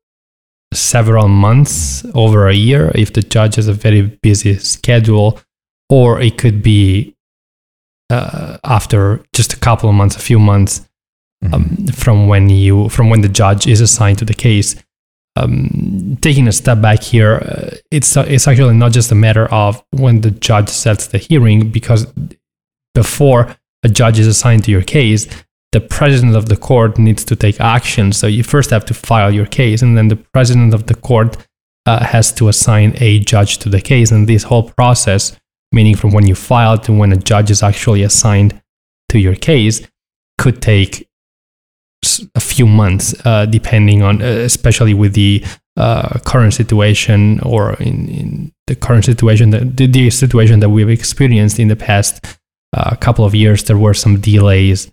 several 0.72 1.28
months, 1.28 2.04
over 2.14 2.48
a 2.48 2.54
year, 2.54 2.90
if 2.94 3.12
the 3.12 3.22
judge 3.22 3.54
has 3.54 3.68
a 3.68 3.72
very 3.72 4.02
busy 4.02 4.58
schedule, 4.58 5.40
or 5.88 6.20
it 6.20 6.38
could 6.38 6.62
be 6.62 7.14
uh, 8.10 8.58
after 8.64 9.22
just 9.32 9.52
a 9.52 9.56
couple 9.56 9.88
of 9.88 9.94
months, 9.94 10.16
a 10.16 10.20
few 10.20 10.38
months, 10.38 10.88
um, 11.52 11.86
from 11.88 12.26
when 12.26 12.48
you 12.48 12.88
from 12.88 13.10
when 13.10 13.20
the 13.20 13.28
judge 13.28 13.66
is 13.66 13.80
assigned 13.80 14.18
to 14.18 14.24
the 14.24 14.34
case. 14.34 14.76
Um, 15.36 16.16
taking 16.20 16.46
a 16.46 16.52
step 16.52 16.80
back 16.80 17.02
here, 17.02 17.34
uh, 17.34 17.76
it's 17.90 18.16
uh, 18.16 18.24
it's 18.28 18.46
actually 18.46 18.74
not 18.74 18.92
just 18.92 19.10
a 19.10 19.16
matter 19.16 19.46
of 19.52 19.82
when 19.90 20.20
the 20.20 20.30
judge 20.30 20.68
sets 20.68 21.08
the 21.08 21.18
hearing, 21.18 21.70
because 21.70 22.06
before 22.94 23.56
a 23.82 23.88
judge 23.88 24.18
is 24.18 24.26
assigned 24.26 24.64
to 24.64 24.70
your 24.70 24.82
case, 24.82 25.26
the 25.74 25.80
president 25.80 26.36
of 26.36 26.48
the 26.48 26.56
court 26.56 26.98
needs 26.98 27.24
to 27.24 27.34
take 27.34 27.60
action. 27.60 28.12
So 28.12 28.28
you 28.28 28.44
first 28.44 28.70
have 28.70 28.84
to 28.84 28.94
file 28.94 29.32
your 29.34 29.46
case, 29.46 29.82
and 29.82 29.98
then 29.98 30.06
the 30.06 30.20
president 30.34 30.72
of 30.72 30.86
the 30.86 30.94
court 30.94 31.36
uh, 31.84 32.04
has 32.04 32.32
to 32.34 32.48
assign 32.48 32.94
a 33.00 33.18
judge 33.18 33.58
to 33.58 33.68
the 33.68 33.80
case. 33.80 34.12
And 34.12 34.28
this 34.28 34.44
whole 34.44 34.70
process, 34.70 35.36
meaning 35.72 35.96
from 35.96 36.12
when 36.12 36.28
you 36.28 36.36
file 36.36 36.78
to 36.78 36.92
when 36.92 37.12
a 37.12 37.16
judge 37.16 37.50
is 37.50 37.60
actually 37.60 38.04
assigned 38.04 38.62
to 39.08 39.18
your 39.18 39.34
case, 39.34 39.84
could 40.38 40.62
take 40.62 41.08
a 42.36 42.40
few 42.40 42.66
months, 42.66 43.12
uh, 43.26 43.46
depending 43.46 44.00
on, 44.02 44.22
uh, 44.22 44.26
especially 44.26 44.94
with 44.94 45.14
the 45.14 45.44
uh, 45.76 46.20
current 46.20 46.54
situation 46.54 47.40
or 47.40 47.74
in, 47.74 48.08
in, 48.08 48.52
the 48.68 48.76
current 48.76 49.04
situation, 49.04 49.50
that, 49.50 49.76
the, 49.76 50.08
situation 50.08 50.60
that 50.60 50.70
we've 50.70 50.88
experienced 50.88 51.58
in 51.58 51.66
the 51.66 51.76
past 51.76 52.24
uh, 52.72 52.94
couple 52.96 53.24
of 53.24 53.34
years, 53.34 53.64
there 53.64 53.76
were 53.76 53.92
some 53.92 54.20
delays 54.20 54.90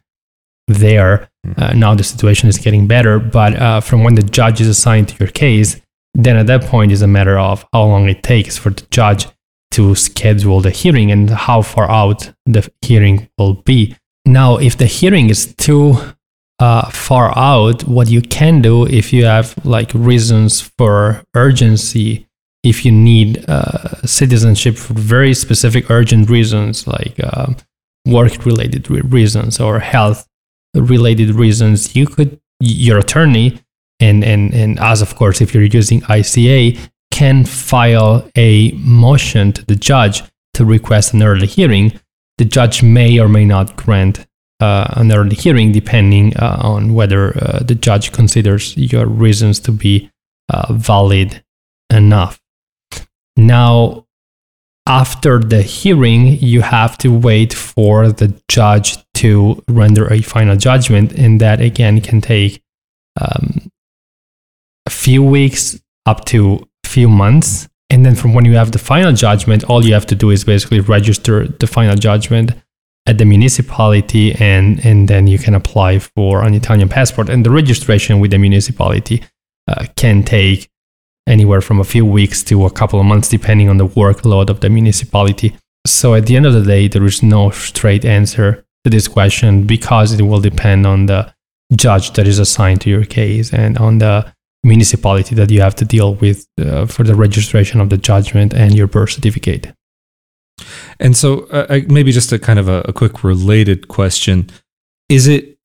there. 0.72 1.30
Mm-hmm. 1.46 1.64
Uh, 1.64 1.74
now 1.74 1.96
the 1.96 2.04
situation 2.04 2.50
is 2.50 2.58
getting 2.58 2.88
better, 2.88 3.20
but 3.20 3.56
uh, 3.56 3.82
from 3.82 4.04
when 4.04 4.16
the 4.16 4.24
judge 4.24 4.62
is 4.62 4.68
assigned 4.68 5.10
to 5.10 5.16
your 5.20 5.32
case, 5.32 5.80
then 6.14 6.38
at 6.38 6.48
that 6.48 6.64
point 6.64 6.92
is 6.92 7.02
a 7.02 7.08
matter 7.08 7.38
of 7.38 7.66
how 7.74 7.84
long 7.84 8.10
it 8.10 8.24
takes 8.24 8.58
for 8.58 8.70
the 8.70 8.86
judge 8.92 9.28
to 9.72 9.96
schedule 9.96 10.60
the 10.60 10.70
hearing 10.70 11.12
and 11.12 11.30
how 11.30 11.62
far 11.62 11.90
out 11.90 12.32
the 12.46 12.70
hearing 12.82 13.30
will 13.38 13.54
be. 13.54 13.96
Now, 14.26 14.58
if 14.58 14.78
the 14.78 14.86
hearing 14.86 15.30
is 15.30 15.56
too 15.56 15.96
uh, 16.60 16.90
far 16.90 17.36
out, 17.38 17.86
what 17.86 18.10
you 18.10 18.22
can 18.22 18.62
do 18.62 18.86
if 18.86 19.12
you 19.12 19.26
have 19.26 19.56
like 19.66 19.92
reasons 19.94 20.62
for 20.62 21.24
urgency, 21.34 22.28
if 22.64 22.86
you 22.86 22.92
need 22.92 23.44
uh, 23.50 23.96
citizenship 24.06 24.78
for 24.78 24.94
very 24.94 25.34
specific 25.34 25.90
urgent 25.90 26.30
reasons 26.30 26.86
like 26.86 27.16
uh, 27.24 27.48
work 28.06 28.46
related 28.46 28.90
re- 28.90 29.02
reasons 29.02 29.60
or 29.60 29.80
health 29.80 30.28
related 30.76 31.36
reasons, 31.36 31.96
you 31.96 32.06
could, 32.06 32.40
your 32.60 33.00
attorney, 33.00 33.60
and, 34.00 34.24
and, 34.24 34.54
and 34.54 34.80
as 34.80 35.02
of 35.02 35.16
course, 35.16 35.42
if 35.42 35.54
you're 35.54 35.64
using 35.64 36.02
ICA, 36.02 36.78
can 37.12 37.44
file 37.44 38.30
a 38.36 38.72
motion 38.72 39.52
to 39.54 39.66
the 39.66 39.76
judge 39.76 40.24
to 40.54 40.66
request 40.66 41.14
an 41.14 41.22
early 41.24 41.48
hearing. 41.48 42.00
The 42.38 42.46
judge 42.46 42.82
may 42.82 43.20
or 43.20 43.28
may 43.28 43.46
not 43.46 43.76
grant 43.76 44.26
uh, 44.60 44.88
an 44.92 45.12
early 45.12 45.36
hearing 45.36 45.72
depending 45.72 46.36
uh, 46.38 46.58
on 46.62 46.94
whether 46.94 47.38
uh, 47.38 47.60
the 47.60 47.76
judge 47.76 48.12
considers 48.12 48.76
your 48.78 49.06
reasons 49.06 49.60
to 49.62 49.72
be 49.72 50.10
uh, 50.50 50.74
valid 50.74 51.44
enough. 51.90 52.40
Now, 53.36 54.08
after 54.88 55.40
the 55.40 55.62
hearing, 55.62 56.38
you 56.40 56.62
have 56.62 56.98
to 57.00 57.16
wait 57.16 57.54
for 57.54 58.12
the 58.12 58.34
judge 58.48 58.98
to 59.22 59.64
render 59.68 60.12
a 60.12 60.22
final 60.22 60.56
judgment, 60.56 61.14
and 61.14 61.40
that 61.42 61.62
again 61.62 62.02
can 62.02 62.22
take 62.22 62.62
um, 63.20 63.72
a 64.86 64.90
few 64.90 65.24
weeks 65.24 65.80
up 66.06 66.26
to 66.26 66.68
a 66.86 66.88
few 66.88 67.08
months. 67.10 67.68
And 67.90 68.06
then 68.06 68.16
from 68.16 68.34
when 68.34 68.46
you 68.46 68.56
have 68.56 68.72
the 68.72 68.80
final 68.80 69.14
judgment, 69.14 69.64
all 69.66 69.86
you 69.86 69.94
have 69.94 70.06
to 70.08 70.16
do 70.16 70.30
is 70.30 70.44
basically 70.44 70.80
register 70.80 71.48
the 71.48 71.68
final 71.68 71.96
judgment 71.96 72.52
at 73.06 73.18
the 73.18 73.26
municipality 73.26 74.34
and, 74.36 74.84
and 74.86 75.08
then 75.08 75.28
you 75.28 75.38
can 75.38 75.56
apply 75.56 76.00
for 76.00 76.44
an 76.44 76.54
Italian 76.54 76.88
passport. 76.88 77.30
And 77.30 77.46
the 77.46 77.50
registration 77.50 78.20
with 78.20 78.32
the 78.32 78.38
municipality 78.38 79.24
uh, 79.68 79.86
can 79.96 80.24
take 80.24 80.70
anywhere 81.28 81.62
from 81.62 81.80
a 81.80 81.84
few 81.84 82.06
weeks 82.06 82.44
to 82.44 82.66
a 82.66 82.72
couple 82.72 83.00
of 83.00 83.06
months, 83.06 83.28
depending 83.28 83.70
on 83.70 83.78
the 83.78 83.88
workload 83.88 84.50
of 84.50 84.62
the 84.62 84.70
municipality. 84.70 85.56
So 85.86 86.16
at 86.16 86.28
the 86.28 86.36
end 86.36 86.46
of 86.46 86.54
the 86.54 86.64
day, 86.64 86.88
there 86.88 87.06
is 87.06 87.22
no 87.22 87.50
straight 87.50 88.06
answer 88.06 88.64
to 88.84 88.90
this 88.90 89.08
question 89.08 89.66
because 89.66 90.14
it 90.14 90.24
will 90.24 90.40
depend 90.40 90.86
on 90.86 91.06
the 91.06 91.34
judge 91.76 92.12
that 92.14 92.28
is 92.28 92.40
assigned 92.40 92.82
to 92.82 92.90
your 92.90 93.06
case 93.06 93.54
and 93.54 93.78
on 93.78 94.00
the 94.00 94.34
municipality 94.64 95.36
that 95.36 95.50
you 95.50 95.62
have 95.62 95.76
to 95.76 95.86
deal 95.86 96.16
with 96.16 96.48
uh, 96.60 96.86
for 96.86 97.04
the 97.04 97.16
registration 97.16 97.80
of 97.80 97.90
the 97.90 97.98
judgment 97.98 98.54
and 98.54 98.76
your 98.76 98.88
birth 98.88 99.12
certificate. 99.12 99.74
And 101.00 101.18
so, 101.18 101.46
uh, 101.48 101.80
maybe 101.88 102.12
just 102.12 102.32
a 102.32 102.38
kind 102.38 102.60
of 102.60 102.68
a, 102.68 102.82
a 102.82 102.94
quick 102.94 103.24
related 103.24 103.88
question: 103.88 104.50
Is 105.10 105.28
it 105.28 105.58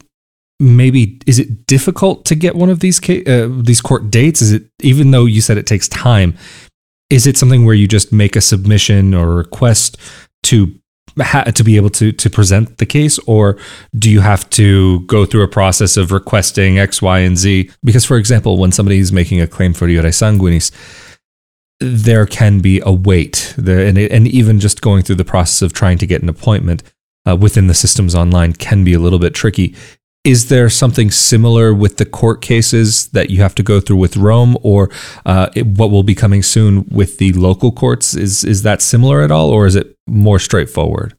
maybe 0.58 1.20
is 1.26 1.38
it 1.38 1.66
difficult 1.66 2.24
to 2.24 2.34
get 2.34 2.56
one 2.56 2.70
of 2.70 2.80
these 2.80 2.98
uh, 3.10 3.48
these 3.62 3.82
court 3.82 4.10
dates? 4.10 4.40
Is 4.40 4.52
it 4.52 4.64
even 4.80 5.10
though 5.10 5.26
you 5.26 5.42
said 5.42 5.58
it 5.58 5.66
takes 5.66 5.88
time? 5.88 6.36
Is 7.10 7.26
it 7.26 7.36
something 7.36 7.66
where 7.66 7.74
you 7.74 7.86
just 7.86 8.12
make 8.12 8.36
a 8.36 8.40
submission 8.40 9.14
or 9.14 9.34
request 9.34 9.98
to 10.44 10.74
ha- 11.20 11.44
to 11.44 11.64
be 11.64 11.76
able 11.76 11.90
to 11.90 12.12
to 12.12 12.30
present 12.30 12.78
the 12.78 12.86
case, 12.86 13.18
or 13.26 13.56
do 13.98 14.10
you 14.10 14.20
have 14.20 14.48
to 14.50 15.00
go 15.06 15.24
through 15.26 15.42
a 15.42 15.48
process 15.48 15.96
of 15.96 16.12
requesting 16.12 16.78
X, 16.78 17.00
Y, 17.02 17.18
and 17.20 17.36
Z? 17.36 17.70
Because, 17.84 18.04
for 18.04 18.16
example, 18.16 18.58
when 18.58 18.72
somebody 18.72 18.98
is 18.98 19.12
making 19.12 19.40
a 19.40 19.46
claim 19.46 19.72
for 19.72 19.86
iure 19.86 20.04
sanguinis, 20.04 20.70
there 21.80 22.26
can 22.26 22.60
be 22.60 22.80
a 22.84 22.92
wait 22.92 23.54
there, 23.58 23.86
and, 23.86 23.98
and 23.98 24.28
even 24.28 24.60
just 24.60 24.80
going 24.80 25.02
through 25.02 25.16
the 25.16 25.24
process 25.24 25.62
of 25.62 25.72
trying 25.72 25.98
to 25.98 26.06
get 26.06 26.22
an 26.22 26.28
appointment 26.28 26.82
uh, 27.28 27.36
within 27.36 27.66
the 27.66 27.74
systems 27.74 28.14
online 28.14 28.52
can 28.52 28.84
be 28.84 28.94
a 28.94 28.98
little 28.98 29.18
bit 29.18 29.34
tricky. 29.34 29.74
Is 30.26 30.48
there 30.48 30.68
something 30.68 31.12
similar 31.12 31.72
with 31.72 31.98
the 31.98 32.04
court 32.04 32.42
cases 32.42 33.06
that 33.08 33.30
you 33.30 33.38
have 33.40 33.54
to 33.54 33.62
go 33.62 33.80
through 33.80 33.98
with 33.98 34.16
Rome, 34.16 34.58
or 34.60 34.90
uh, 35.24 35.50
what 35.54 35.92
will 35.92 36.02
be 36.02 36.16
coming 36.16 36.42
soon 36.42 36.84
with 36.90 37.18
the 37.18 37.32
local 37.32 37.70
courts? 37.70 38.14
Is 38.14 38.42
is 38.42 38.62
that 38.62 38.82
similar 38.82 39.22
at 39.22 39.30
all, 39.30 39.50
or 39.50 39.66
is 39.66 39.76
it 39.76 39.96
more 40.08 40.40
straightforward? 40.40 41.16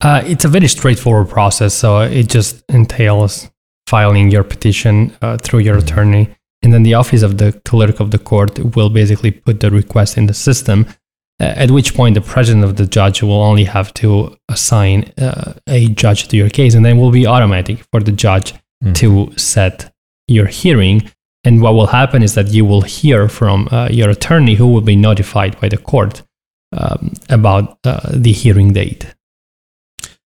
Uh, 0.00 0.22
it's 0.24 0.44
a 0.44 0.48
very 0.48 0.68
straightforward 0.68 1.28
process. 1.28 1.74
So 1.74 2.00
it 2.02 2.28
just 2.28 2.62
entails 2.68 3.50
filing 3.88 4.30
your 4.30 4.44
petition 4.44 5.12
uh, 5.20 5.36
through 5.36 5.58
your 5.58 5.78
attorney 5.78 6.28
and 6.62 6.74
then 6.74 6.82
the 6.82 6.94
office 6.94 7.22
of 7.22 7.38
the 7.38 7.52
clerk 7.64 8.00
of 8.00 8.10
the 8.10 8.18
court 8.18 8.58
will 8.76 8.90
basically 8.90 9.30
put 9.30 9.60
the 9.60 9.70
request 9.70 10.18
in 10.18 10.26
the 10.26 10.34
system, 10.34 10.86
at 11.40 11.70
which 11.70 11.94
point 11.94 12.14
the 12.14 12.20
president 12.20 12.64
of 12.64 12.76
the 12.76 12.86
judge 12.86 13.22
will 13.22 13.42
only 13.42 13.64
have 13.64 13.92
to 13.94 14.36
assign 14.48 15.12
uh, 15.18 15.54
a 15.66 15.88
judge 15.88 16.28
to 16.28 16.36
your 16.36 16.50
case, 16.50 16.74
and 16.74 16.84
then 16.84 16.98
will 16.98 17.10
be 17.10 17.26
automatic 17.26 17.78
for 17.90 18.00
the 18.00 18.12
judge 18.12 18.54
mm. 18.84 18.94
to 18.94 19.32
set 19.36 19.92
your 20.28 20.46
hearing. 20.46 21.10
And 21.44 21.62
what 21.62 21.74
will 21.74 21.86
happen 21.86 22.22
is 22.22 22.34
that 22.34 22.48
you 22.48 22.64
will 22.66 22.82
hear 22.82 23.28
from 23.28 23.68
uh, 23.70 23.88
your 23.90 24.10
attorney 24.10 24.54
who 24.54 24.66
will 24.66 24.82
be 24.82 24.96
notified 24.96 25.58
by 25.60 25.68
the 25.68 25.78
court 25.78 26.22
um, 26.76 27.14
about 27.30 27.78
uh, 27.84 28.00
the 28.12 28.32
hearing 28.32 28.72
date. 28.72 29.14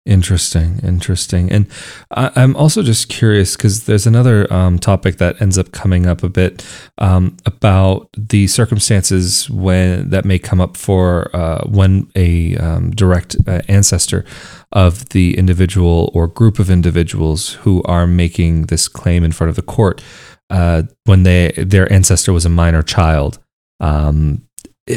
Interesting, 0.07 0.81
interesting. 0.83 1.53
And 1.53 1.67
I, 2.11 2.33
am 2.35 2.57
also 2.57 2.83
just 2.83 3.11
curious 3.11 3.55
because 3.55 3.85
there's 3.85 4.07
another 4.07 4.51
um, 4.51 4.79
topic 4.79 5.19
that 5.19 5.41
ends 5.43 5.59
up 5.59 5.73
coming 5.73 6.07
up 6.07 6.23
a 6.23 6.31
bit 6.31 6.67
um, 6.97 7.37
about 7.45 8.09
the 8.17 8.47
circumstances 8.47 9.51
when 9.51 10.09
that 10.09 10.25
may 10.25 10.39
come 10.39 10.59
up 10.59 10.79
for 10.79 11.31
uh, 11.37 11.67
when 11.67 12.11
a 12.17 12.57
um, 12.57 12.93
direct 12.93 13.37
uh, 13.47 13.61
ancestor 13.69 14.25
of 14.73 15.11
the 15.11 15.37
individual 15.37 16.11
or 16.15 16.27
group 16.27 16.59
of 16.59 16.71
individuals 16.71 17.55
who 17.55 17.83
are 17.83 18.07
making 18.07 18.67
this 18.67 18.89
claim 18.89 19.23
in 19.23 19.33
front 19.33 19.51
of 19.51 19.57
the 19.57 19.63
court 19.63 20.03
uh, 20.49 20.85
when 21.05 21.25
they 21.25 21.53
their 21.59 21.93
ancestor 21.93 22.33
was 22.33 22.47
a 22.47 22.51
minor 22.51 22.83
child. 22.83 23.39
Um, 23.81 24.49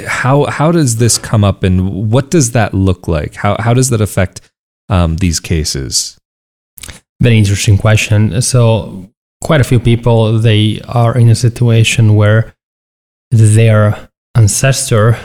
how 0.08 0.46
how 0.46 0.72
does 0.72 0.96
this 0.96 1.18
come 1.18 1.44
up, 1.44 1.62
and 1.62 2.10
what 2.10 2.32
does 2.32 2.54
that 2.54 2.74
look 2.74 3.08
like? 3.08 3.36
How 3.36 3.58
how 3.60 3.74
does 3.74 3.90
that 3.90 4.02
affect 4.02 4.42
um, 4.90 5.18
these 5.18 5.40
cases? 5.40 6.18
Very 7.22 7.38
interesting 7.38 7.78
question. 7.78 8.42
So, 8.42 9.10
quite 9.42 9.62
a 9.62 9.64
few 9.64 9.80
people 9.80 10.40
they 10.40 10.80
are 10.88 11.18
in 11.18 11.30
a 11.30 11.36
situation 11.36 12.16
where 12.16 12.56
their 13.32 14.10
ancestor, 14.36 15.18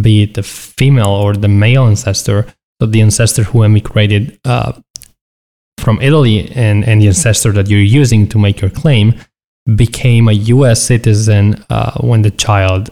be 0.00 0.22
it 0.22 0.34
the 0.34 0.42
female 0.42 1.08
or 1.08 1.34
the 1.34 1.48
male 1.48 1.86
ancestor, 1.86 2.46
so 2.80 2.86
the 2.86 3.02
ancestor 3.02 3.42
who 3.42 3.62
emigrated 3.62 4.38
uh, 4.44 4.72
from 5.78 6.00
Italy 6.00 6.50
and, 6.52 6.84
and 6.84 7.02
the 7.02 7.08
ancestor 7.08 7.52
that 7.52 7.68
you're 7.68 7.80
using 7.80 8.28
to 8.28 8.38
make 8.38 8.60
your 8.60 8.70
claim, 8.70 9.14
became 9.76 10.28
a 10.28 10.32
U.S. 10.32 10.82
citizen 10.82 11.64
uh, 11.70 12.00
when 12.00 12.22
the 12.22 12.30
child 12.30 12.90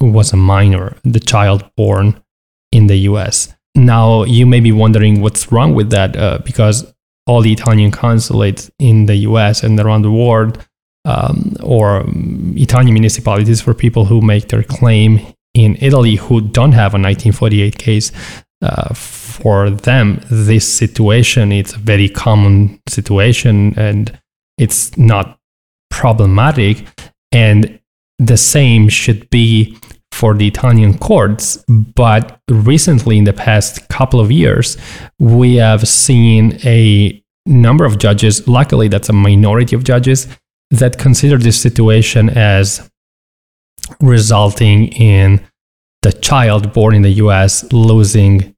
was 0.00 0.32
a 0.32 0.36
minor, 0.36 0.96
the 1.02 1.20
child 1.20 1.68
born 1.76 2.20
in 2.72 2.86
the 2.86 2.96
U.S. 3.10 3.54
Now, 3.74 4.24
you 4.24 4.46
may 4.46 4.60
be 4.60 4.72
wondering 4.72 5.20
what's 5.20 5.50
wrong 5.50 5.74
with 5.74 5.90
that 5.90 6.16
uh, 6.16 6.38
because 6.44 6.92
all 7.26 7.40
the 7.40 7.52
Italian 7.52 7.90
consulates 7.90 8.70
in 8.78 9.06
the 9.06 9.16
US 9.16 9.62
and 9.62 9.78
around 9.80 10.02
the 10.02 10.10
world, 10.10 10.64
um, 11.04 11.56
or 11.62 12.00
um, 12.00 12.54
Italian 12.56 12.94
municipalities 12.94 13.60
for 13.60 13.74
people 13.74 14.04
who 14.04 14.20
make 14.20 14.48
their 14.48 14.62
claim 14.62 15.20
in 15.54 15.76
Italy 15.80 16.16
who 16.16 16.40
don't 16.40 16.72
have 16.72 16.94
a 16.94 16.98
1948 16.98 17.78
case, 17.78 18.12
uh, 18.62 18.92
for 18.94 19.68
them, 19.68 20.20
this 20.30 20.66
situation 20.66 21.52
it's 21.52 21.74
a 21.74 21.78
very 21.78 22.08
common 22.08 22.80
situation 22.88 23.74
and 23.78 24.18
it's 24.58 24.96
not 24.96 25.38
problematic. 25.90 26.86
And 27.32 27.78
the 28.18 28.36
same 28.36 28.88
should 28.88 29.28
be 29.30 29.76
for 30.14 30.32
the 30.32 30.46
Italian 30.46 30.96
courts. 30.96 31.62
But 31.68 32.40
recently, 32.48 33.18
in 33.18 33.24
the 33.24 33.32
past 33.32 33.88
couple 33.88 34.20
of 34.20 34.30
years, 34.30 34.76
we 35.18 35.56
have 35.56 35.88
seen 35.88 36.58
a 36.64 37.20
number 37.46 37.84
of 37.84 37.98
judges, 37.98 38.46
luckily, 38.46 38.88
that's 38.88 39.08
a 39.08 39.12
minority 39.12 39.74
of 39.74 39.82
judges, 39.84 40.28
that 40.70 40.98
consider 40.98 41.36
this 41.36 41.60
situation 41.60 42.30
as 42.30 42.88
resulting 44.00 44.88
in 44.88 45.40
the 46.02 46.12
child 46.12 46.72
born 46.72 46.94
in 46.94 47.02
the 47.02 47.14
US 47.24 47.70
losing 47.72 48.54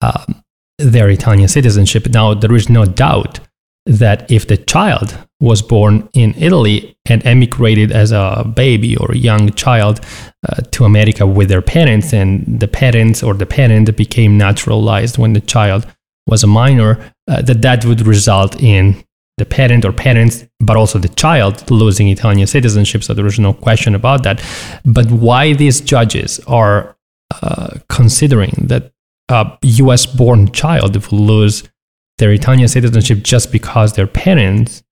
um, 0.00 0.42
their 0.78 1.08
Italian 1.10 1.48
citizenship. 1.48 2.08
Now, 2.08 2.34
there 2.34 2.54
is 2.54 2.68
no 2.68 2.84
doubt 2.84 3.40
that 3.86 4.30
if 4.30 4.48
the 4.48 4.56
child 4.56 5.16
was 5.40 5.62
born 5.62 6.08
in 6.12 6.34
Italy 6.36 6.96
and 7.06 7.24
emigrated 7.24 7.92
as 7.92 8.10
a 8.10 8.44
baby 8.56 8.96
or 8.96 9.12
a 9.12 9.16
young 9.16 9.52
child 9.52 10.00
uh, 10.48 10.62
to 10.72 10.84
America 10.84 11.26
with 11.26 11.48
their 11.48 11.62
parents, 11.62 12.12
and 12.12 12.60
the 12.60 12.68
parents 12.68 13.22
or 13.22 13.34
the 13.34 13.46
parent 13.46 13.94
became 13.96 14.36
naturalized 14.36 15.18
when 15.18 15.34
the 15.34 15.40
child 15.40 15.86
was 16.26 16.42
a 16.42 16.46
minor, 16.46 17.12
uh, 17.28 17.42
that 17.42 17.62
that 17.62 17.84
would 17.84 18.04
result 18.06 18.60
in 18.60 19.02
the 19.38 19.44
parent 19.44 19.84
or 19.84 19.92
parents, 19.92 20.44
but 20.60 20.76
also 20.76 20.98
the 20.98 21.08
child 21.10 21.70
losing 21.70 22.08
Italian 22.08 22.46
citizenship. 22.46 23.04
So 23.04 23.14
there 23.14 23.26
is 23.26 23.38
no 23.38 23.52
question 23.52 23.94
about 23.94 24.22
that. 24.22 24.42
But 24.84 25.10
why 25.10 25.52
these 25.52 25.80
judges 25.80 26.40
are 26.46 26.96
uh, 27.42 27.74
considering 27.88 28.52
that 28.62 28.92
a 29.28 29.58
US 29.62 30.06
born 30.06 30.50
child 30.52 30.96
will 31.10 31.18
lose 31.18 31.68
their 32.18 32.32
Italian 32.32 32.68
citizenship 32.68 33.22
just 33.22 33.52
because 33.52 33.92
their 33.92 34.06
parents 34.06 34.82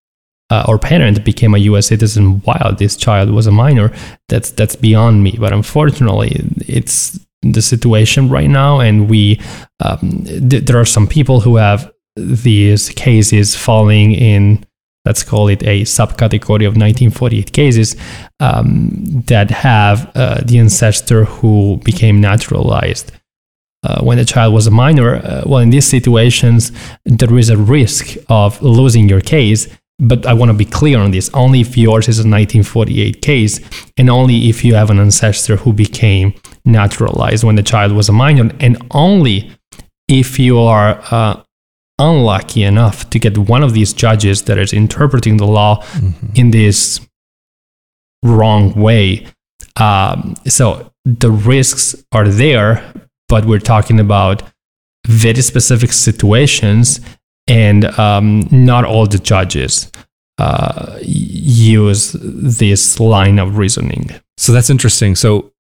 uh, 0.51 0.65
or 0.69 0.79
parent 0.79 1.25
became 1.25 1.55
a 1.55 1.59
US 1.59 1.87
citizen 1.87 2.41
while 2.41 2.75
this 2.77 2.97
child 2.97 3.31
was 3.31 3.47
a 3.47 3.51
minor, 3.51 3.93
that's, 4.29 4.51
that's 4.51 4.77
beyond 4.77 5.23
me. 5.23 5.37
But 5.39 5.53
unfortunately, 5.53 6.45
it's 6.69 7.19
the 7.43 7.63
situation 7.63 8.29
right 8.29 8.51
now. 8.51 8.81
And 8.81 9.09
we, 9.09 9.41
um, 9.81 10.25
th- 10.25 10.65
there 10.65 10.79
are 10.79 10.85
some 10.85 11.07
people 11.07 11.41
who 11.41 11.57
have 11.57 11.91
these 12.17 12.91
cases 12.91 13.57
falling 13.57 14.13
in 14.13 14.65
let's 15.05 15.23
call 15.23 15.49
it 15.49 15.63
a 15.65 15.83
subcategory 15.83 16.67
of 16.67 16.77
1948 16.77 17.53
cases 17.53 17.95
um, 18.41 18.91
that 19.27 19.51
have 19.51 20.11
uh, 20.15 20.41
the 20.45 20.59
ancestor 20.59 21.25
who 21.27 21.79
became 21.85 22.23
naturalized 22.23 23.13
uh, 23.85 24.03
when 24.03 24.19
the 24.19 24.25
child 24.25 24.53
was 24.55 24.67
a 24.67 24.71
minor. 24.71 25.17
Uh, 25.17 25.43
well, 25.47 25.61
in 25.61 25.71
these 25.71 25.87
situations, 25.87 26.73
there 27.05 27.37
is 27.39 27.51
a 27.51 27.57
risk 27.57 28.17
of 28.29 28.61
losing 28.63 29.09
your 29.09 29.21
case. 29.21 29.69
But 30.01 30.27
I 30.27 30.33
want 30.33 30.51
to 30.51 30.57
be 30.57 30.65
clear 30.65 30.99
on 30.99 31.13
this 31.13 31.31
only 31.35 31.61
if 31.61 31.77
yours 31.79 32.09
is 32.09 32.19
a 32.19 32.27
1948 32.27 33.23
case, 33.23 33.61
and 33.97 34.11
only 34.11 34.49
if 34.49 34.65
you 34.65 34.75
have 34.75 34.91
an 34.91 34.99
ancestor 34.99 35.55
who 35.57 35.73
became 35.73 36.35
naturalized 36.65 37.45
when 37.45 37.55
the 37.55 37.63
child 37.63 37.93
was 37.93 38.09
a 38.09 38.13
minor, 38.13 38.51
and 38.59 38.77
only 38.91 39.53
if 40.09 40.37
you 40.39 40.59
are 40.59 41.01
uh, 41.13 41.41
unlucky 41.99 42.65
enough 42.65 43.09
to 43.11 43.19
get 43.19 43.39
one 43.39 43.63
of 43.63 43.73
these 43.73 43.93
judges 43.93 44.43
that 44.43 44.59
is 44.59 44.73
interpreting 44.73 45.37
the 45.37 45.47
law 45.47 45.81
mm-hmm. 45.83 46.27
in 46.35 46.51
this 46.51 47.01
wrong 48.25 48.73
way. 48.75 49.27
Um, 49.77 50.35
so 50.47 50.93
the 51.05 51.31
risks 51.31 51.95
are 52.13 52.29
there, 52.29 52.83
but 53.35 53.47
we're 53.47 53.59
talking 53.59 53.99
about 53.99 54.45
very 55.09 55.43
specific 55.43 55.93
situations, 55.93 57.01
and 57.49 57.85
um, 57.99 58.47
not 58.53 58.85
all 58.85 59.09
the 59.09 59.19
judges 59.19 59.91
uh, 60.39 60.97
use 61.03 62.13
this 62.21 63.01
line 63.01 63.41
of 63.41 63.59
reasoning. 63.59 64.09
So 64.37 64.53
that's 64.53 64.71
interesting. 64.71 65.17
So, 65.17 65.51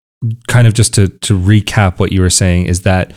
kind 0.46 0.68
of 0.68 0.74
just 0.74 0.94
to 0.94 1.08
to 1.08 1.36
recap 1.36 1.98
what 1.98 2.12
you 2.12 2.20
were 2.20 2.30
saying 2.30 2.66
is 2.66 2.82
that 2.82 3.12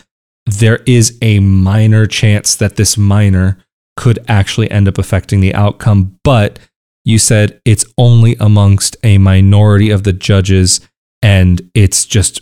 there 0.48 0.80
is 0.88 1.16
a 1.22 1.40
minor 1.40 2.08
chance 2.08 2.56
that 2.56 2.78
this 2.78 2.98
minor 2.98 3.60
could 3.96 4.18
actually 4.28 4.72
end 4.72 4.88
up 4.88 4.98
affecting 4.98 5.40
the 5.40 5.54
outcome, 5.54 6.18
but 6.24 6.58
you 7.06 7.20
said 7.20 7.62
it's 7.64 7.86
only 7.96 8.36
amongst 8.40 8.98
a 9.04 9.20
minority 9.20 9.92
of 9.92 10.02
the 10.02 10.14
judges 10.14 10.82
and 11.22 11.62
it's 11.76 12.06
just 12.08 12.42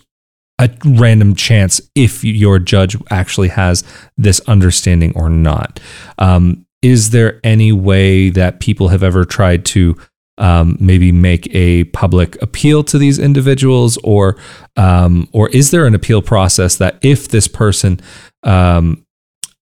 a 0.60 0.70
random 0.86 1.36
chance 1.36 1.82
if 1.96 2.24
your 2.24 2.60
judge 2.60 2.98
actually 3.10 3.50
has 3.50 3.84
this 4.18 4.40
understanding 4.42 5.12
or 5.16 5.30
not. 5.30 5.80
Um, 6.18 6.66
is 6.82 7.10
there 7.10 7.40
any 7.44 7.72
way 7.72 8.30
that 8.30 8.60
people 8.60 8.90
have 8.90 9.04
ever 9.04 9.26
tried 9.26 9.66
to 9.66 9.98
um, 10.38 10.78
maybe 10.80 11.12
make 11.12 11.54
a 11.56 11.86
public 11.86 12.42
appeal 12.42 12.84
to 12.86 12.98
these 12.98 13.20
individuals, 13.20 13.98
or 14.04 14.38
um, 14.76 15.28
or 15.32 15.50
is 15.50 15.72
there 15.72 15.86
an 15.86 15.96
appeal 15.96 16.22
process 16.22 16.76
that 16.76 16.98
if 17.02 17.30
this 17.30 17.48
person, 17.48 18.00
um, 18.44 19.06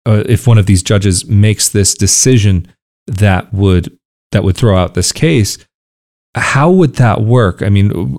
uh, 0.06 0.24
if 0.28 0.48
one 0.48 0.58
of 0.58 0.66
these 0.66 0.84
judges 0.84 1.26
makes 1.26 1.70
this 1.70 1.94
decision 1.94 2.68
that 3.08 3.54
would 3.54 3.98
that 4.32 4.44
would 4.44 4.58
throw 4.58 4.76
out 4.76 4.96
this 4.96 5.12
case, 5.12 5.58
how 6.36 6.72
would 6.72 6.96
that 6.96 7.22
work? 7.22 7.62
I 7.62 7.69
mean, 7.69 8.17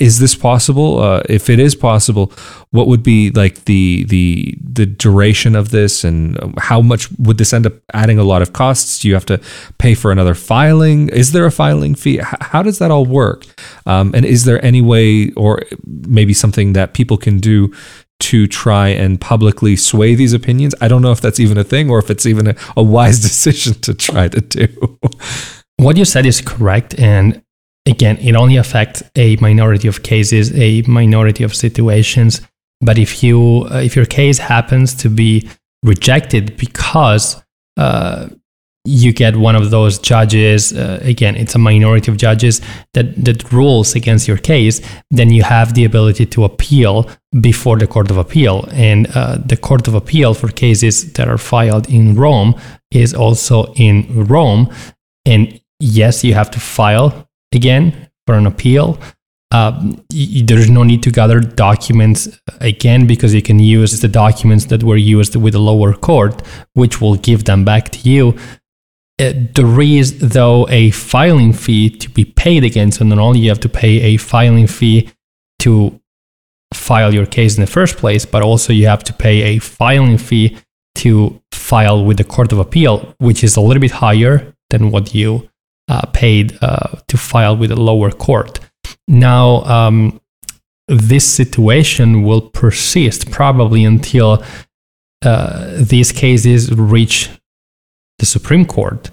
is 0.00 0.18
this 0.18 0.34
possible? 0.34 0.98
Uh, 1.00 1.22
if 1.28 1.48
it 1.48 1.60
is 1.60 1.76
possible, 1.76 2.32
what 2.70 2.88
would 2.88 3.04
be 3.04 3.30
like 3.30 3.66
the 3.66 4.04
the 4.08 4.58
the 4.60 4.86
duration 4.86 5.54
of 5.54 5.70
this, 5.70 6.02
and 6.02 6.36
how 6.58 6.80
much 6.80 7.08
would 7.18 7.38
this 7.38 7.52
end 7.52 7.66
up 7.66 7.74
adding 7.94 8.18
a 8.18 8.24
lot 8.24 8.42
of 8.42 8.52
costs? 8.52 8.98
Do 8.98 9.08
you 9.08 9.14
have 9.14 9.26
to 9.26 9.40
pay 9.78 9.94
for 9.94 10.10
another 10.10 10.34
filing? 10.34 11.08
Is 11.10 11.30
there 11.30 11.46
a 11.46 11.52
filing 11.52 11.94
fee? 11.94 12.20
How 12.20 12.62
does 12.64 12.78
that 12.80 12.90
all 12.90 13.06
work? 13.06 13.46
Um, 13.86 14.12
and 14.12 14.24
is 14.24 14.44
there 14.44 14.64
any 14.64 14.82
way, 14.82 15.30
or 15.36 15.62
maybe 15.86 16.34
something 16.34 16.72
that 16.72 16.94
people 16.94 17.16
can 17.16 17.38
do 17.38 17.72
to 18.20 18.48
try 18.48 18.88
and 18.88 19.20
publicly 19.20 19.76
sway 19.76 20.16
these 20.16 20.32
opinions? 20.32 20.74
I 20.80 20.88
don't 20.88 21.00
know 21.00 21.12
if 21.12 21.20
that's 21.20 21.38
even 21.38 21.58
a 21.58 21.64
thing, 21.64 21.90
or 21.90 22.00
if 22.00 22.10
it's 22.10 22.26
even 22.26 22.48
a, 22.48 22.56
a 22.76 22.82
wise 22.82 23.20
decision 23.28 23.74
to 23.82 23.94
try 23.94 24.26
to 24.26 24.40
do. 24.40 24.98
What 25.80 25.96
you 25.96 26.04
said 26.04 26.26
is 26.26 26.42
correct. 26.42 26.98
And 26.98 27.42
again, 27.86 28.18
it 28.18 28.36
only 28.36 28.56
affects 28.56 29.02
a 29.16 29.36
minority 29.36 29.88
of 29.88 30.02
cases, 30.02 30.52
a 30.54 30.82
minority 30.82 31.42
of 31.42 31.54
situations. 31.54 32.42
But 32.82 32.98
if 32.98 33.22
you 33.22 33.66
uh, 33.70 33.78
if 33.78 33.96
your 33.96 34.04
case 34.04 34.36
happens 34.36 34.94
to 34.96 35.08
be 35.08 35.48
rejected 35.82 36.58
because 36.58 37.42
uh, 37.78 38.28
you 38.84 39.14
get 39.14 39.36
one 39.36 39.56
of 39.56 39.70
those 39.70 39.98
judges, 39.98 40.74
uh, 40.74 40.98
again, 41.02 41.34
it's 41.34 41.54
a 41.54 41.58
minority 41.58 42.10
of 42.10 42.18
judges 42.18 42.60
that, 42.92 43.24
that 43.24 43.50
rules 43.50 43.94
against 43.94 44.28
your 44.28 44.36
case, 44.36 44.82
then 45.10 45.30
you 45.30 45.42
have 45.42 45.72
the 45.72 45.84
ability 45.84 46.26
to 46.26 46.44
appeal 46.44 47.08
before 47.40 47.78
the 47.78 47.86
Court 47.86 48.10
of 48.10 48.18
Appeal. 48.18 48.68
And 48.72 49.06
uh, 49.14 49.38
the 49.44 49.56
Court 49.56 49.88
of 49.88 49.94
Appeal 49.94 50.34
for 50.34 50.48
cases 50.48 51.14
that 51.14 51.26
are 51.26 51.38
filed 51.38 51.88
in 51.88 52.16
Rome 52.16 52.54
is 52.90 53.14
also 53.14 53.72
in 53.74 54.26
Rome. 54.26 54.70
And 55.26 55.59
yes, 55.80 56.22
you 56.22 56.34
have 56.34 56.50
to 56.52 56.60
file 56.60 57.28
again 57.52 58.08
for 58.26 58.36
an 58.36 58.46
appeal. 58.46 58.98
Uh, 59.52 59.94
there's 60.10 60.70
no 60.70 60.84
need 60.84 61.02
to 61.02 61.10
gather 61.10 61.40
documents 61.40 62.28
again 62.60 63.06
because 63.06 63.34
you 63.34 63.42
can 63.42 63.58
use 63.58 64.00
the 64.00 64.06
documents 64.06 64.66
that 64.66 64.84
were 64.84 64.96
used 64.96 65.34
with 65.34 65.54
the 65.54 65.58
lower 65.58 65.92
court, 65.92 66.40
which 66.74 67.00
will 67.00 67.16
give 67.16 67.44
them 67.44 67.64
back 67.64 67.88
to 67.88 68.08
you. 68.08 68.38
Uh, 69.20 69.32
there 69.54 69.80
is, 69.80 70.20
though, 70.20 70.68
a 70.70 70.92
filing 70.92 71.52
fee 71.52 71.90
to 71.90 72.08
be 72.08 72.24
paid 72.24 72.62
again. 72.62 72.92
So 72.92 73.04
not 73.04 73.18
only 73.18 73.40
you 73.40 73.48
have 73.48 73.60
to 73.60 73.68
pay 73.68 74.00
a 74.02 74.16
filing 74.18 74.68
fee 74.68 75.10
to 75.58 76.00
file 76.72 77.12
your 77.12 77.26
case 77.26 77.56
in 77.56 77.60
the 77.60 77.66
first 77.66 77.96
place, 77.96 78.24
but 78.24 78.42
also 78.42 78.72
you 78.72 78.86
have 78.86 79.02
to 79.04 79.12
pay 79.12 79.42
a 79.42 79.58
filing 79.58 80.16
fee 80.16 80.56
to 80.94 81.42
file 81.52 82.04
with 82.04 82.18
the 82.18 82.24
Court 82.24 82.52
of 82.52 82.60
Appeal, 82.60 83.14
which 83.18 83.42
is 83.42 83.56
a 83.56 83.60
little 83.60 83.80
bit 83.80 83.90
higher 83.90 84.54
than 84.70 84.92
what 84.92 85.12
you 85.12 85.49
uh, 85.90 86.06
paid 86.12 86.56
uh, 86.62 87.00
to 87.08 87.16
file 87.18 87.56
with 87.56 87.72
a 87.72 87.76
lower 87.90 88.12
court. 88.12 88.60
Now, 89.08 89.62
um, 89.64 90.20
this 90.86 91.26
situation 91.30 92.22
will 92.22 92.42
persist 92.42 93.30
probably 93.32 93.84
until 93.84 94.44
uh, 95.22 95.76
these 95.76 96.12
cases 96.12 96.72
reach 96.72 97.28
the 98.20 98.26
Supreme 98.26 98.66
Court, 98.66 99.10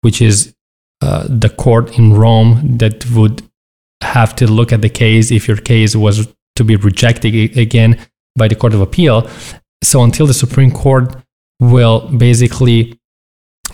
which 0.00 0.22
is 0.22 0.54
uh, 1.02 1.26
the 1.28 1.50
court 1.50 1.98
in 1.98 2.14
Rome 2.14 2.78
that 2.78 3.04
would 3.10 3.42
have 4.00 4.34
to 4.36 4.50
look 4.50 4.72
at 4.72 4.80
the 4.80 4.88
case 4.88 5.30
if 5.30 5.46
your 5.46 5.58
case 5.58 5.94
was 5.94 6.26
to 6.56 6.64
be 6.64 6.76
rejected 6.76 7.58
again 7.58 7.98
by 8.34 8.48
the 8.48 8.54
Court 8.54 8.72
of 8.72 8.80
Appeal. 8.80 9.28
So 9.82 10.02
until 10.02 10.26
the 10.26 10.34
Supreme 10.34 10.70
Court 10.70 11.14
will 11.60 12.08
basically 12.16 12.98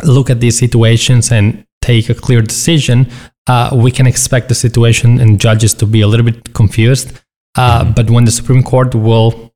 look 0.02 0.30
at 0.30 0.40
these 0.40 0.58
situations 0.58 1.30
and 1.30 1.64
take 1.82 2.08
a 2.08 2.14
clear 2.14 2.42
decision, 2.42 3.08
uh, 3.46 3.70
we 3.72 3.90
can 3.90 4.06
expect 4.06 4.48
the 4.48 4.54
situation 4.54 5.20
and 5.20 5.40
judges 5.40 5.74
to 5.74 5.86
be 5.86 6.00
a 6.00 6.06
little 6.06 6.24
bit 6.24 6.54
confused. 6.54 7.12
Uh, 7.56 7.82
mm-hmm. 7.82 7.92
But 7.92 8.10
when 8.10 8.24
the 8.24 8.30
Supreme 8.30 8.62
Court 8.62 8.94
will 8.94 9.52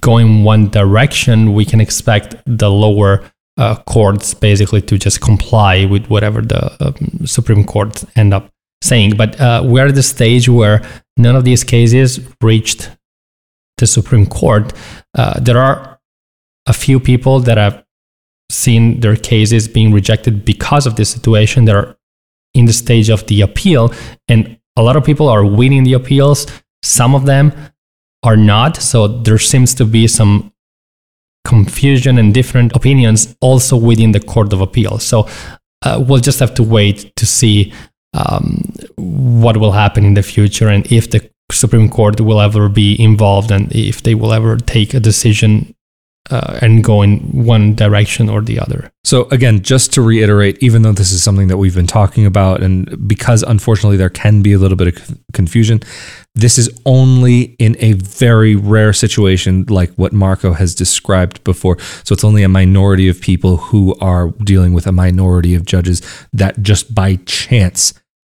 go 0.00 0.18
in 0.18 0.44
one 0.44 0.68
direction, 0.68 1.54
we 1.54 1.64
can 1.64 1.80
expect 1.80 2.34
the 2.46 2.70
lower 2.70 3.30
uh, 3.58 3.76
courts 3.86 4.34
basically 4.34 4.82
to 4.82 4.98
just 4.98 5.20
comply 5.20 5.84
with 5.86 6.06
whatever 6.08 6.42
the 6.42 6.76
um, 6.84 7.26
Supreme 7.26 7.64
Court 7.64 8.04
end 8.16 8.34
up 8.34 8.50
saying. 8.82 9.16
But 9.16 9.40
uh, 9.40 9.62
we're 9.64 9.86
at 9.86 9.94
the 9.94 10.02
stage 10.02 10.48
where 10.48 10.82
none 11.16 11.36
of 11.36 11.44
these 11.44 11.64
cases 11.64 12.20
reached 12.42 12.90
the 13.78 13.86
Supreme 13.86 14.26
Court. 14.26 14.72
Uh, 15.14 15.38
there 15.40 15.58
are 15.58 16.00
a 16.66 16.72
few 16.72 16.98
people 17.00 17.40
that 17.40 17.56
have 17.56 17.85
seen 18.50 19.00
their 19.00 19.16
cases 19.16 19.68
being 19.68 19.92
rejected 19.92 20.44
because 20.44 20.86
of 20.86 20.96
this 20.96 21.10
situation. 21.10 21.64
They're 21.64 21.96
in 22.54 22.66
the 22.66 22.72
stage 22.72 23.10
of 23.10 23.26
the 23.26 23.40
appeal, 23.42 23.92
and 24.28 24.58
a 24.76 24.82
lot 24.82 24.96
of 24.96 25.04
people 25.04 25.28
are 25.28 25.44
winning 25.44 25.84
the 25.84 25.94
appeals. 25.94 26.46
Some 26.82 27.14
of 27.14 27.26
them 27.26 27.52
are 28.22 28.36
not. 28.36 28.76
So 28.76 29.08
there 29.08 29.38
seems 29.38 29.74
to 29.74 29.84
be 29.84 30.06
some 30.06 30.52
confusion 31.44 32.18
and 32.18 32.34
different 32.34 32.74
opinions 32.74 33.36
also 33.40 33.76
within 33.76 34.12
the 34.12 34.20
Court 34.20 34.52
of 34.52 34.60
Appeal. 34.60 34.98
So 34.98 35.28
uh, 35.82 36.02
we'll 36.06 36.20
just 36.20 36.40
have 36.40 36.54
to 36.54 36.62
wait 36.62 37.14
to 37.16 37.26
see 37.26 37.72
um, 38.14 38.72
what 38.96 39.58
will 39.58 39.72
happen 39.72 40.04
in 40.04 40.14
the 40.14 40.22
future 40.22 40.68
and 40.68 40.90
if 40.90 41.10
the 41.10 41.30
Supreme 41.52 41.88
Court 41.88 42.20
will 42.20 42.40
ever 42.40 42.68
be 42.68 43.00
involved 43.00 43.52
and 43.52 43.70
if 43.72 44.02
they 44.02 44.14
will 44.14 44.32
ever 44.32 44.56
take 44.56 44.94
a 44.94 45.00
decision 45.00 45.75
uh, 46.30 46.58
and 46.60 46.82
go 46.82 47.02
in 47.02 47.18
one 47.44 47.74
direction 47.74 48.28
or 48.28 48.40
the 48.40 48.58
other. 48.58 48.90
So, 49.04 49.28
again, 49.30 49.62
just 49.62 49.92
to 49.94 50.02
reiterate, 50.02 50.58
even 50.60 50.82
though 50.82 50.92
this 50.92 51.12
is 51.12 51.22
something 51.22 51.48
that 51.48 51.56
we've 51.56 51.74
been 51.74 51.86
talking 51.86 52.26
about, 52.26 52.62
and 52.62 53.08
because 53.08 53.42
unfortunately 53.42 53.96
there 53.96 54.10
can 54.10 54.42
be 54.42 54.52
a 54.52 54.58
little 54.58 54.76
bit 54.76 54.88
of 54.88 55.18
confusion, 55.32 55.80
this 56.34 56.58
is 56.58 56.68
only 56.84 57.54
in 57.58 57.76
a 57.78 57.92
very 57.94 58.56
rare 58.56 58.92
situation 58.92 59.64
like 59.68 59.90
what 59.94 60.12
Marco 60.12 60.52
has 60.52 60.74
described 60.74 61.42
before. 61.44 61.78
So, 62.04 62.12
it's 62.12 62.24
only 62.24 62.42
a 62.42 62.48
minority 62.48 63.08
of 63.08 63.20
people 63.20 63.58
who 63.58 63.94
are 64.00 64.30
dealing 64.42 64.72
with 64.72 64.86
a 64.86 64.92
minority 64.92 65.54
of 65.54 65.64
judges 65.64 66.02
that 66.32 66.62
just 66.62 66.94
by 66.94 67.16
chance 67.26 67.94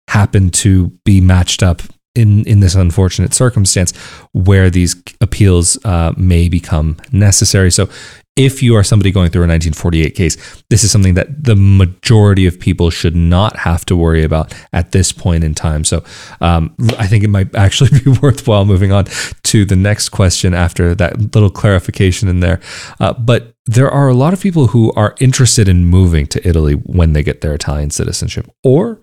happen 0.08 0.50
to 0.50 0.88
be 1.04 1.20
matched 1.20 1.62
up 1.62 1.82
in 2.18 2.44
in 2.44 2.60
this 2.60 2.74
unfortunate 2.74 3.32
circumstance 3.32 3.96
where 4.32 4.70
these 4.70 4.96
appeals 5.20 5.78
uh, 5.84 6.12
may 6.16 6.48
become 6.48 6.96
necessary. 7.12 7.70
So, 7.70 7.88
if 8.36 8.62
you 8.62 8.76
are 8.76 8.84
somebody 8.84 9.10
going 9.10 9.30
through 9.30 9.42
a 9.42 9.50
1948 9.50 10.14
case, 10.14 10.62
this 10.70 10.84
is 10.84 10.92
something 10.92 11.14
that 11.14 11.42
the 11.42 11.56
majority 11.56 12.46
of 12.46 12.60
people 12.60 12.88
should 12.88 13.16
not 13.16 13.56
have 13.56 13.84
to 13.86 13.96
worry 13.96 14.22
about 14.22 14.54
at 14.72 14.92
this 14.92 15.10
point 15.10 15.42
in 15.42 15.54
time. 15.54 15.84
So, 15.84 16.04
um, 16.40 16.74
I 16.98 17.06
think 17.08 17.24
it 17.24 17.28
might 17.28 17.54
actually 17.54 17.98
be 18.04 18.10
worthwhile 18.10 18.64
moving 18.64 18.92
on 18.92 19.06
to 19.44 19.64
the 19.64 19.76
next 19.76 20.10
question 20.10 20.54
after 20.54 20.94
that 20.94 21.34
little 21.34 21.50
clarification 21.50 22.28
in 22.28 22.40
there. 22.40 22.60
Uh, 23.00 23.12
but 23.14 23.54
there 23.66 23.90
are 23.90 24.08
a 24.08 24.14
lot 24.14 24.32
of 24.32 24.40
people 24.40 24.68
who 24.68 24.92
are 24.92 25.14
interested 25.20 25.68
in 25.68 25.84
moving 25.84 26.26
to 26.28 26.48
Italy 26.48 26.74
when 26.74 27.12
they 27.12 27.22
get 27.22 27.40
their 27.40 27.54
Italian 27.54 27.90
citizenship, 27.90 28.48
or 28.62 29.02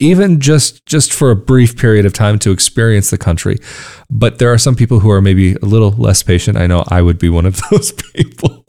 even 0.00 0.40
just 0.40 0.84
just 0.86 1.12
for 1.12 1.30
a 1.30 1.36
brief 1.36 1.76
period 1.76 2.04
of 2.04 2.12
time 2.12 2.38
to 2.40 2.50
experience 2.50 3.10
the 3.10 3.18
country. 3.18 3.58
But 4.10 4.38
there 4.38 4.52
are 4.52 4.58
some 4.58 4.74
people 4.74 5.00
who 5.00 5.10
are 5.10 5.20
maybe 5.20 5.54
a 5.54 5.64
little 5.64 5.90
less 5.92 6.22
patient. 6.22 6.58
I 6.58 6.66
know 6.66 6.84
i 6.88 7.00
would 7.00 7.18
be 7.18 7.28
one 7.28 7.46
of 7.46 7.60
those 7.70 7.92
people. 7.92 8.64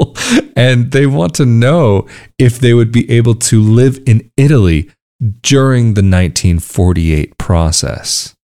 And 0.56 0.92
they 0.92 1.06
want 1.06 1.34
to 1.36 1.46
know 1.46 2.08
if 2.38 2.60
they 2.60 2.74
would 2.74 2.92
be 2.92 3.10
able 3.10 3.36
to 3.36 3.62
live 3.62 4.02
in 4.06 4.32
italy 4.38 4.90
during 5.42 5.94
the 5.94 6.02
1948 6.02 7.38
process. 7.38 8.36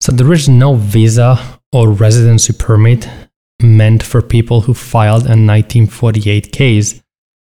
So 0.00 0.12
there 0.12 0.32
is 0.32 0.48
no 0.48 0.74
visa 0.74 1.60
or 1.72 1.90
residency 1.90 2.52
permit 2.52 3.08
meant 3.62 4.02
for 4.02 4.20
people 4.20 4.62
who 4.62 4.74
filed 4.74 5.22
a 5.22 5.38
1948 5.38 6.52
case. 6.52 7.00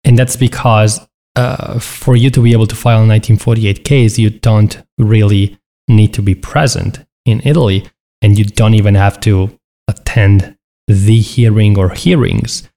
And 0.03 0.17
that's 0.17 0.37
because 0.37 1.06
uh, 1.37 1.77
for 1.79 2.15
you 2.15 2.29
to 2.31 2.41
be 2.41 2.51
able 2.51 2.65
to 2.65 2.75
file 2.75 2.97
a 2.97 3.07
1948 3.07 3.85
case, 3.85 4.17
you 4.17 4.31
don't 4.31 4.81
really 4.97 5.57
need 5.87 6.13
to 6.15 6.21
be 6.21 6.33
present 6.33 7.05
in 7.25 7.41
Italy, 7.45 7.85
and 8.21 8.37
you 8.37 8.43
don't 8.43 8.73
even 8.73 8.95
have 8.95 9.19
to 9.21 9.57
attend 9.87 10.57
the 10.87 11.19
hearing 11.19 11.77
or 11.77 11.89
hearings 11.89 12.67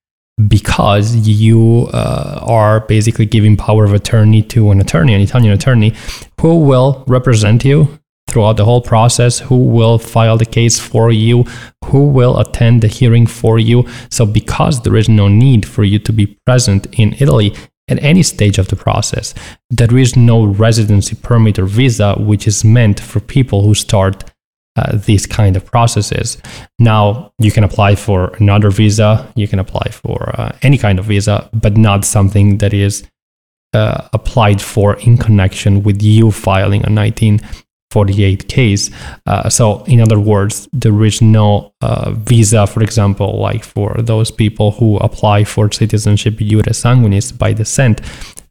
because 0.46 1.16
you 1.16 1.88
uh, 1.92 2.40
are 2.42 2.80
basically 2.80 3.26
giving 3.26 3.56
power 3.56 3.84
of 3.84 3.94
attorney 3.94 4.42
to 4.42 4.70
an 4.70 4.80
attorney, 4.80 5.14
an 5.14 5.20
Italian 5.20 5.52
attorney, 5.52 5.94
who 6.40 6.60
will 6.60 7.04
represent 7.06 7.64
you 7.64 7.98
throughout 8.28 8.56
the 8.56 8.64
whole 8.64 8.82
process, 8.82 9.38
who 9.38 9.56
will 9.56 9.98
file 9.98 10.36
the 10.36 10.46
case 10.46 10.78
for 10.78 11.10
you, 11.10 11.44
who 11.86 12.06
will 12.06 12.38
attend 12.38 12.82
the 12.82 12.88
hearing 12.88 13.26
for 13.26 13.58
you. 13.58 13.86
So, 14.10 14.26
because 14.26 14.82
there 14.82 14.96
is 14.96 15.08
no 15.08 15.28
need 15.28 15.66
for 15.66 15.82
you 15.82 15.98
to 16.00 16.12
be 16.12 16.38
present 16.46 16.86
in 16.92 17.14
Italy, 17.18 17.54
at 17.90 18.02
any 18.02 18.22
stage 18.22 18.58
of 18.58 18.68
the 18.68 18.76
process. 18.76 19.34
There 19.68 19.98
is 19.98 20.16
no 20.16 20.44
residency 20.44 21.16
permit 21.16 21.58
or 21.58 21.66
visa 21.66 22.14
which 22.14 22.46
is 22.46 22.64
meant 22.64 23.00
for 23.00 23.20
people 23.20 23.62
who 23.62 23.74
start 23.74 24.24
uh, 24.76 24.96
these 24.96 25.26
kind 25.26 25.56
of 25.56 25.66
processes. 25.66 26.38
Now, 26.78 27.32
you 27.38 27.50
can 27.50 27.64
apply 27.64 27.96
for 27.96 28.28
another 28.36 28.70
visa, 28.70 29.30
you 29.34 29.48
can 29.48 29.58
apply 29.58 29.90
for 29.90 30.32
uh, 30.38 30.56
any 30.62 30.78
kind 30.78 30.98
of 30.98 31.06
visa, 31.06 31.50
but 31.52 31.76
not 31.76 32.04
something 32.04 32.58
that 32.58 32.72
is 32.72 33.04
uh, 33.72 34.08
applied 34.12 34.60
for 34.62 34.94
in 35.00 35.16
connection 35.16 35.82
with 35.82 36.02
you 36.02 36.30
filing 36.30 36.84
a 36.84 36.90
19 36.90 37.40
48 37.90 38.48
case. 38.48 38.90
Uh, 39.26 39.48
so, 39.48 39.82
in 39.84 40.00
other 40.00 40.18
words, 40.18 40.68
there 40.72 41.04
is 41.04 41.20
no 41.20 41.72
uh, 41.80 42.12
visa, 42.12 42.66
for 42.66 42.82
example, 42.82 43.38
like 43.38 43.64
for 43.64 43.94
those 43.98 44.30
people 44.30 44.72
who 44.72 44.96
apply 44.98 45.44
for 45.44 45.70
citizenship 45.72 46.34
iure 46.34 46.62
sanguinis 46.62 47.36
by 47.36 47.52
descent. 47.52 48.00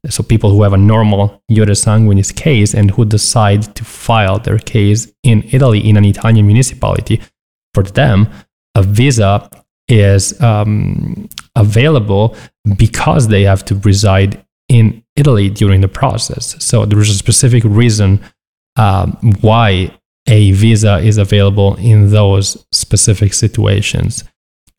So, 0.10 0.23
people 0.23 0.49
who 0.49 0.63
have 0.63 0.73
a 0.73 0.78
normal 0.78 1.41
iure 1.49 1.75
sanguinis 1.75 2.36
case 2.36 2.73
and 2.73 2.91
who 2.91 3.06
decide 3.06 3.75
to 3.75 3.86
file 3.86 4.39
their 4.39 4.58
case 4.58 5.12
in 5.23 5.43
Italy 5.52 5.88
in 5.88 5.95
an 5.95 6.06
Italian 6.06 6.45
municipality, 6.45 7.21
for 7.73 7.84
them, 7.84 8.28
a 8.75 8.84
visa 8.84 9.49
is 9.88 10.39
um, 10.41 11.30
available 11.56 12.36
because 12.78 13.30
they 13.30 13.43
have 13.43 13.63
to 13.65 13.75
reside 13.75 14.43
in 14.67 15.04
Italy 15.15 15.49
during 15.49 15.82
the 15.82 15.88
process. 15.88 16.56
So, 16.60 16.86
there 16.86 16.99
is 16.99 17.10
a 17.10 17.13
specific 17.13 17.63
reason 17.63 18.19
um, 18.79 19.17
why 19.41 19.91
a 20.27 20.51
visa 20.51 20.97
is 20.97 21.17
available 21.17 21.75
in 21.75 22.11
those 22.11 22.65
specific 22.71 23.33
situations 23.33 24.23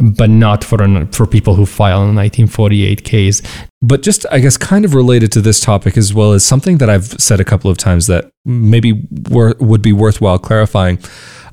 but 0.01 0.31
not 0.31 0.65
for 0.65 0.83
an, 0.83 1.07
for 1.09 1.27
people 1.27 1.55
who 1.55 1.67
file 1.67 1.99
a 1.99 2.15
1948 2.15 3.05
case. 3.05 3.43
But 3.83 4.03
just, 4.03 4.25
I 4.31 4.39
guess, 4.39 4.57
kind 4.57 4.85
of 4.85 4.95
related 4.95 5.31
to 5.33 5.41
this 5.43 5.61
topic 5.61 5.97
as 5.97 6.15
well 6.15 6.33
as 6.33 6.45
something 6.45 6.79
that 6.79 6.89
I've 6.89 7.05
said 7.21 7.39
a 7.39 7.45
couple 7.45 7.71
of 7.71 7.77
times 7.77 8.07
that 8.07 8.31
maybe 8.45 9.07
wor- 9.29 9.57
would 9.61 9.83
be 9.83 9.93
worthwhile 9.93 10.39
clarifying. 10.39 10.99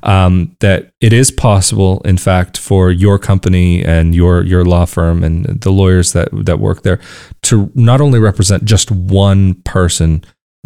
Um, 0.04 0.56
that 0.60 0.92
it 1.00 1.12
is 1.12 1.32
possible, 1.32 2.00
in 2.04 2.18
fact, 2.18 2.56
for 2.56 2.92
your 2.92 3.18
company 3.18 3.84
and 3.84 4.14
your 4.14 4.44
your 4.44 4.64
law 4.64 4.84
firm 4.84 5.24
and 5.24 5.44
the 5.60 5.72
lawyers 5.72 6.12
that 6.12 6.28
that 6.46 6.60
work 6.60 6.82
there 6.84 7.00
to 7.42 7.72
not 7.74 8.00
only 8.00 8.20
represent 8.20 8.64
just 8.64 8.92
one 8.92 9.54
person 9.64 10.24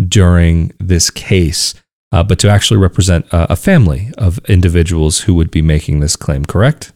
during 0.09 0.73
this 0.79 1.11
case, 1.11 1.75
uh, 2.13 2.23
but 2.23 2.39
to 2.41 2.49
actually 2.49 2.79
represent 2.79 3.27
a, 3.33 3.53
a 3.53 3.57
family 3.57 4.11
of 4.19 4.39
individuals 4.49 5.21
who 5.21 5.35
would 5.35 5.51
be 5.51 5.63
making 5.63 6.01
this 6.01 6.17
claim, 6.17 6.45
correct? 6.45 6.93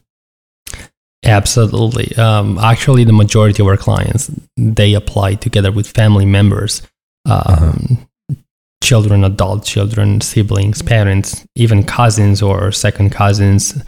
Absolutely. 1.23 2.15
Um, 2.15 2.57
actually, 2.59 3.03
the 3.03 3.13
majority 3.13 3.61
of 3.61 3.67
our 3.67 3.77
clients 3.77 4.31
they 4.55 4.93
apply 4.93 5.35
together 5.35 5.71
with 5.71 5.87
family 5.87 6.25
members, 6.25 6.81
um, 7.25 7.41
uh-huh. 7.45 8.35
children, 8.83 9.23
adult 9.23 9.65
children, 9.65 10.21
siblings, 10.21 10.81
parents, 10.81 11.45
even 11.55 11.83
cousins 11.83 12.41
or 12.41 12.71
second 12.71 13.11
cousins, 13.11 13.81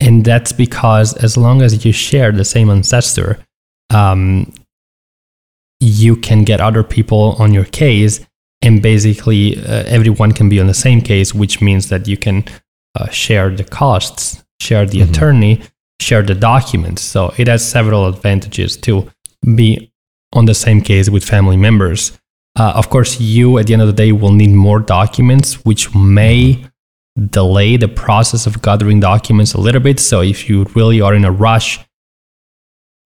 and 0.00 0.24
that's 0.24 0.52
because 0.52 1.14
as 1.14 1.36
long 1.36 1.62
as 1.62 1.84
you 1.84 1.92
share 1.92 2.32
the 2.32 2.44
same 2.44 2.68
ancestor, 2.70 3.38
um, 3.90 4.52
you 5.78 6.16
can 6.16 6.44
get 6.44 6.60
other 6.60 6.82
people 6.82 7.36
on 7.38 7.54
your 7.54 7.64
case 7.64 8.20
and 8.62 8.82
basically 8.82 9.56
uh, 9.56 9.84
everyone 9.86 10.32
can 10.32 10.48
be 10.48 10.60
on 10.60 10.66
the 10.66 10.74
same 10.74 11.00
case 11.00 11.34
which 11.34 11.60
means 11.60 11.88
that 11.88 12.06
you 12.06 12.16
can 12.16 12.44
uh, 12.98 13.08
share 13.08 13.50
the 13.50 13.64
costs 13.64 14.42
share 14.60 14.86
the 14.86 15.00
mm-hmm. 15.00 15.10
attorney 15.10 15.62
share 16.00 16.22
the 16.22 16.34
documents 16.34 17.02
so 17.02 17.32
it 17.36 17.48
has 17.48 17.66
several 17.66 18.06
advantages 18.06 18.76
to 18.76 19.08
be 19.54 19.92
on 20.32 20.44
the 20.46 20.54
same 20.54 20.80
case 20.80 21.10
with 21.10 21.24
family 21.24 21.56
members 21.56 22.18
uh, 22.58 22.72
of 22.74 22.90
course 22.90 23.20
you 23.20 23.58
at 23.58 23.66
the 23.66 23.72
end 23.72 23.82
of 23.82 23.88
the 23.88 23.94
day 23.94 24.12
will 24.12 24.32
need 24.32 24.50
more 24.50 24.80
documents 24.80 25.64
which 25.64 25.94
may 25.94 26.64
delay 27.30 27.76
the 27.76 27.88
process 27.88 28.46
of 28.46 28.62
gathering 28.62 29.00
documents 29.00 29.54
a 29.54 29.60
little 29.60 29.80
bit 29.80 29.98
so 30.00 30.20
if 30.20 30.48
you 30.48 30.64
really 30.74 31.00
are 31.00 31.14
in 31.14 31.24
a 31.24 31.32
rush 31.32 31.80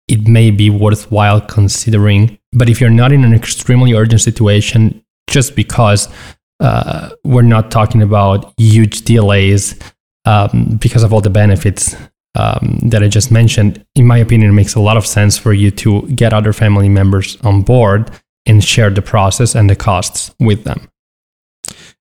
it 0.09 0.29
may 0.29 0.51
be 0.51 0.71
worthwhile 0.71 1.41
considering. 1.41 2.39
But 2.53 2.69
if 2.69 2.81
you're 2.81 2.91
not 2.91 3.13
in 3.13 3.25
an 3.25 3.35
extremely 3.35 3.95
urgent 3.95 4.21
situation, 4.21 5.04
just 5.29 5.57
because 5.57 6.09
uh, 6.61 7.11
we're 7.25 7.43
not 7.43 7.71
talking 7.71 8.03
about 8.03 8.53
huge 8.57 9.03
delays 9.03 9.79
um, 10.25 10.79
because 10.81 11.03
of 11.03 11.13
all 11.13 11.21
the 11.21 11.31
benefits 11.31 11.97
um, 12.37 12.81
that 12.85 13.03
I 13.03 13.09
just 13.09 13.31
mentioned, 13.31 13.85
in 13.95 14.07
my 14.07 14.19
opinion, 14.19 14.51
it 14.51 14.55
makes 14.55 14.75
a 14.75 14.81
lot 14.81 14.97
of 14.97 15.07
sense 15.07 15.39
for 15.39 15.53
you 15.53 15.71
to 15.73 16.03
get 16.09 16.33
other 16.33 16.53
family 16.53 16.89
members 16.89 17.37
on 17.43 17.63
board 17.63 18.11
and 18.47 18.63
share 18.63 18.91
the 18.91 19.03
process 19.03 19.55
and 19.55 19.71
the 19.71 19.77
costs 19.77 20.35
with 20.41 20.65
them. 20.65 20.89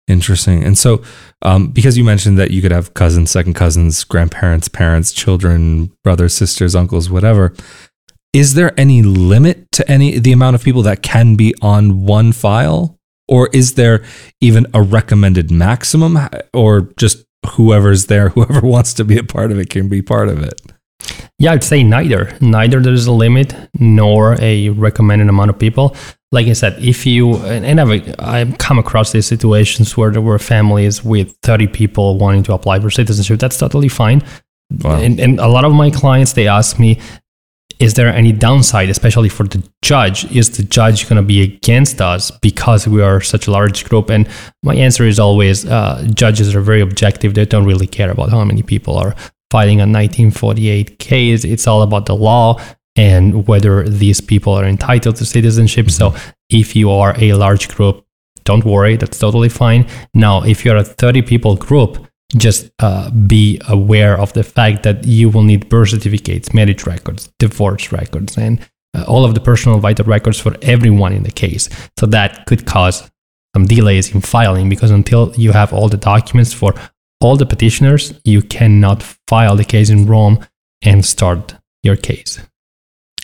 Interesting. 0.07 0.63
And 0.63 0.77
so, 0.77 1.01
um, 1.43 1.67
because 1.67 1.97
you 1.97 2.03
mentioned 2.03 2.37
that 2.37 2.51
you 2.51 2.61
could 2.61 2.71
have 2.71 2.93
cousins, 2.93 3.31
second 3.31 3.53
cousins, 3.53 4.03
grandparents, 4.03 4.67
parents, 4.67 5.13
children, 5.13 5.91
brothers, 6.03 6.33
sisters, 6.33 6.75
uncles, 6.75 7.09
whatever, 7.09 7.53
is 8.33 8.55
there 8.55 8.77
any 8.77 9.01
limit 9.01 9.71
to 9.71 9.89
any 9.89 10.19
the 10.19 10.33
amount 10.33 10.55
of 10.55 10.63
people 10.63 10.81
that 10.81 11.03
can 11.03 11.35
be 11.35 11.53
on 11.61 12.05
one 12.05 12.31
file, 12.33 12.99
or 13.27 13.49
is 13.53 13.75
there 13.75 14.03
even 14.41 14.65
a 14.73 14.81
recommended 14.81 15.51
maximum, 15.51 16.17
or 16.53 16.89
just 16.97 17.25
whoever's 17.51 18.07
there, 18.07 18.29
whoever 18.35 18.65
wants 18.65 18.93
to 18.95 19.03
be 19.03 19.17
a 19.17 19.23
part 19.23 19.51
of 19.51 19.59
it 19.59 19.69
can 19.69 19.89
be 19.89 20.01
part 20.01 20.29
of 20.29 20.41
it? 20.41 20.61
Yeah, 21.37 21.51
I'd 21.51 21.63
say 21.63 21.83
neither. 21.83 22.37
Neither 22.39 22.79
there's 22.79 23.07
a 23.07 23.11
limit 23.11 23.53
nor 23.77 24.37
a 24.39 24.69
recommended 24.69 25.27
amount 25.27 25.49
of 25.49 25.59
people 25.59 25.95
like 26.33 26.47
I 26.47 26.53
said, 26.53 26.83
if 26.83 27.05
you 27.05 27.35
and 27.45 27.79
I've 27.79 28.15
I've 28.17 28.57
come 28.57 28.79
across 28.79 29.11
these 29.11 29.27
situations 29.27 29.95
where 29.95 30.09
there 30.09 30.21
were 30.21 30.39
families 30.39 31.05
with 31.05 31.37
30 31.43 31.67
people 31.67 32.17
wanting 32.17 32.41
to 32.43 32.53
apply 32.53 32.79
for 32.79 32.89
citizenship. 32.89 33.39
That's 33.39 33.57
totally 33.57 33.87
fine. 33.87 34.23
Wow. 34.81 34.99
And, 34.99 35.19
and 35.19 35.39
a 35.39 35.47
lot 35.47 35.63
of 35.63 35.73
my 35.73 35.91
clients 35.91 36.33
they 36.33 36.47
ask 36.47 36.79
me, 36.79 36.99
is 37.79 37.95
there 37.95 38.07
any 38.07 38.31
downside, 38.31 38.89
especially 38.89 39.29
for 39.29 39.43
the 39.43 39.63
judge? 39.81 40.25
Is 40.35 40.55
the 40.57 40.63
judge 40.63 41.09
going 41.09 41.21
to 41.21 41.25
be 41.25 41.41
against 41.41 42.01
us 42.01 42.31
because 42.41 42.87
we 42.87 43.01
are 43.01 43.21
such 43.21 43.47
a 43.47 43.51
large 43.51 43.85
group? 43.85 44.09
And 44.09 44.27
my 44.63 44.75
answer 44.75 45.05
is 45.05 45.19
always, 45.19 45.65
uh, 45.65 46.07
judges 46.13 46.55
are 46.55 46.61
very 46.61 46.81
objective. 46.81 47.33
They 47.33 47.45
don't 47.45 47.65
really 47.65 47.87
care 47.87 48.11
about 48.11 48.29
how 48.29 48.43
many 48.43 48.63
people 48.63 48.97
are 48.97 49.15
fighting 49.51 49.79
a 49.79 49.83
1948 49.83 50.99
case. 50.99 51.43
It's 51.43 51.67
all 51.67 51.81
about 51.81 52.05
the 52.05 52.15
law 52.15 52.59
and 52.95 53.47
whether 53.47 53.87
these 53.87 54.21
people 54.21 54.53
are 54.53 54.65
entitled 54.65 55.15
to 55.17 55.25
citizenship. 55.25 55.89
So 55.89 56.15
if 56.49 56.75
you 56.75 56.91
are 56.91 57.15
a 57.17 57.33
large 57.33 57.69
group, 57.69 58.05
don't 58.43 58.65
worry, 58.65 58.97
that's 58.97 59.17
totally 59.17 59.49
fine. 59.49 59.87
Now, 60.13 60.43
if 60.43 60.65
you're 60.65 60.77
a 60.77 60.83
30 60.83 61.21
people 61.21 61.55
group, 61.55 62.05
just 62.35 62.71
uh, 62.79 63.09
be 63.11 63.59
aware 63.67 64.19
of 64.19 64.33
the 64.33 64.43
fact 64.43 64.83
that 64.83 65.05
you 65.05 65.29
will 65.29 65.43
need 65.43 65.69
birth 65.69 65.89
certificates, 65.89 66.53
marriage 66.53 66.85
records, 66.85 67.31
divorce 67.39 67.91
records, 67.91 68.37
and 68.37 68.59
uh, 68.95 69.03
all 69.07 69.25
of 69.25 69.33
the 69.33 69.39
personal 69.39 69.79
vital 69.79 70.05
records 70.05 70.39
for 70.39 70.55
everyone 70.61 71.13
in 71.13 71.23
the 71.23 71.31
case. 71.31 71.69
So 71.97 72.05
that 72.07 72.45
could 72.45 72.65
cause 72.65 73.09
some 73.55 73.65
delays 73.65 74.13
in 74.13 74.21
filing 74.21 74.69
because 74.69 74.91
until 74.91 75.33
you 75.35 75.51
have 75.51 75.73
all 75.73 75.89
the 75.89 75.97
documents 75.97 76.53
for 76.53 76.73
all 77.21 77.37
the 77.37 77.45
petitioners, 77.45 78.13
you 78.23 78.41
cannot 78.41 79.03
file 79.27 79.55
the 79.55 79.63
case 79.63 79.89
in 79.89 80.07
Rome 80.07 80.45
and 80.81 81.05
start 81.05 81.55
your 81.81 81.95
case. 81.95 82.39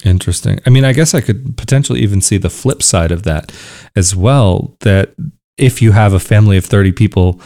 Interesting. 0.05 0.59
I 0.65 0.69
mean, 0.69 0.85
I 0.85 0.93
guess 0.93 1.13
I 1.13 1.21
could 1.21 1.57
potentially 1.57 2.01
even 2.01 2.21
see 2.21 2.37
the 2.37 2.49
flip 2.49 2.81
side 2.81 3.11
of 3.11 3.23
that 3.23 3.51
as 3.95 4.15
well. 4.15 4.77
That 4.81 5.13
if 5.57 5.81
you 5.81 5.91
have 5.91 6.13
a 6.13 6.19
family 6.19 6.57
of 6.57 6.65
30 6.65 6.93
people 6.93 7.41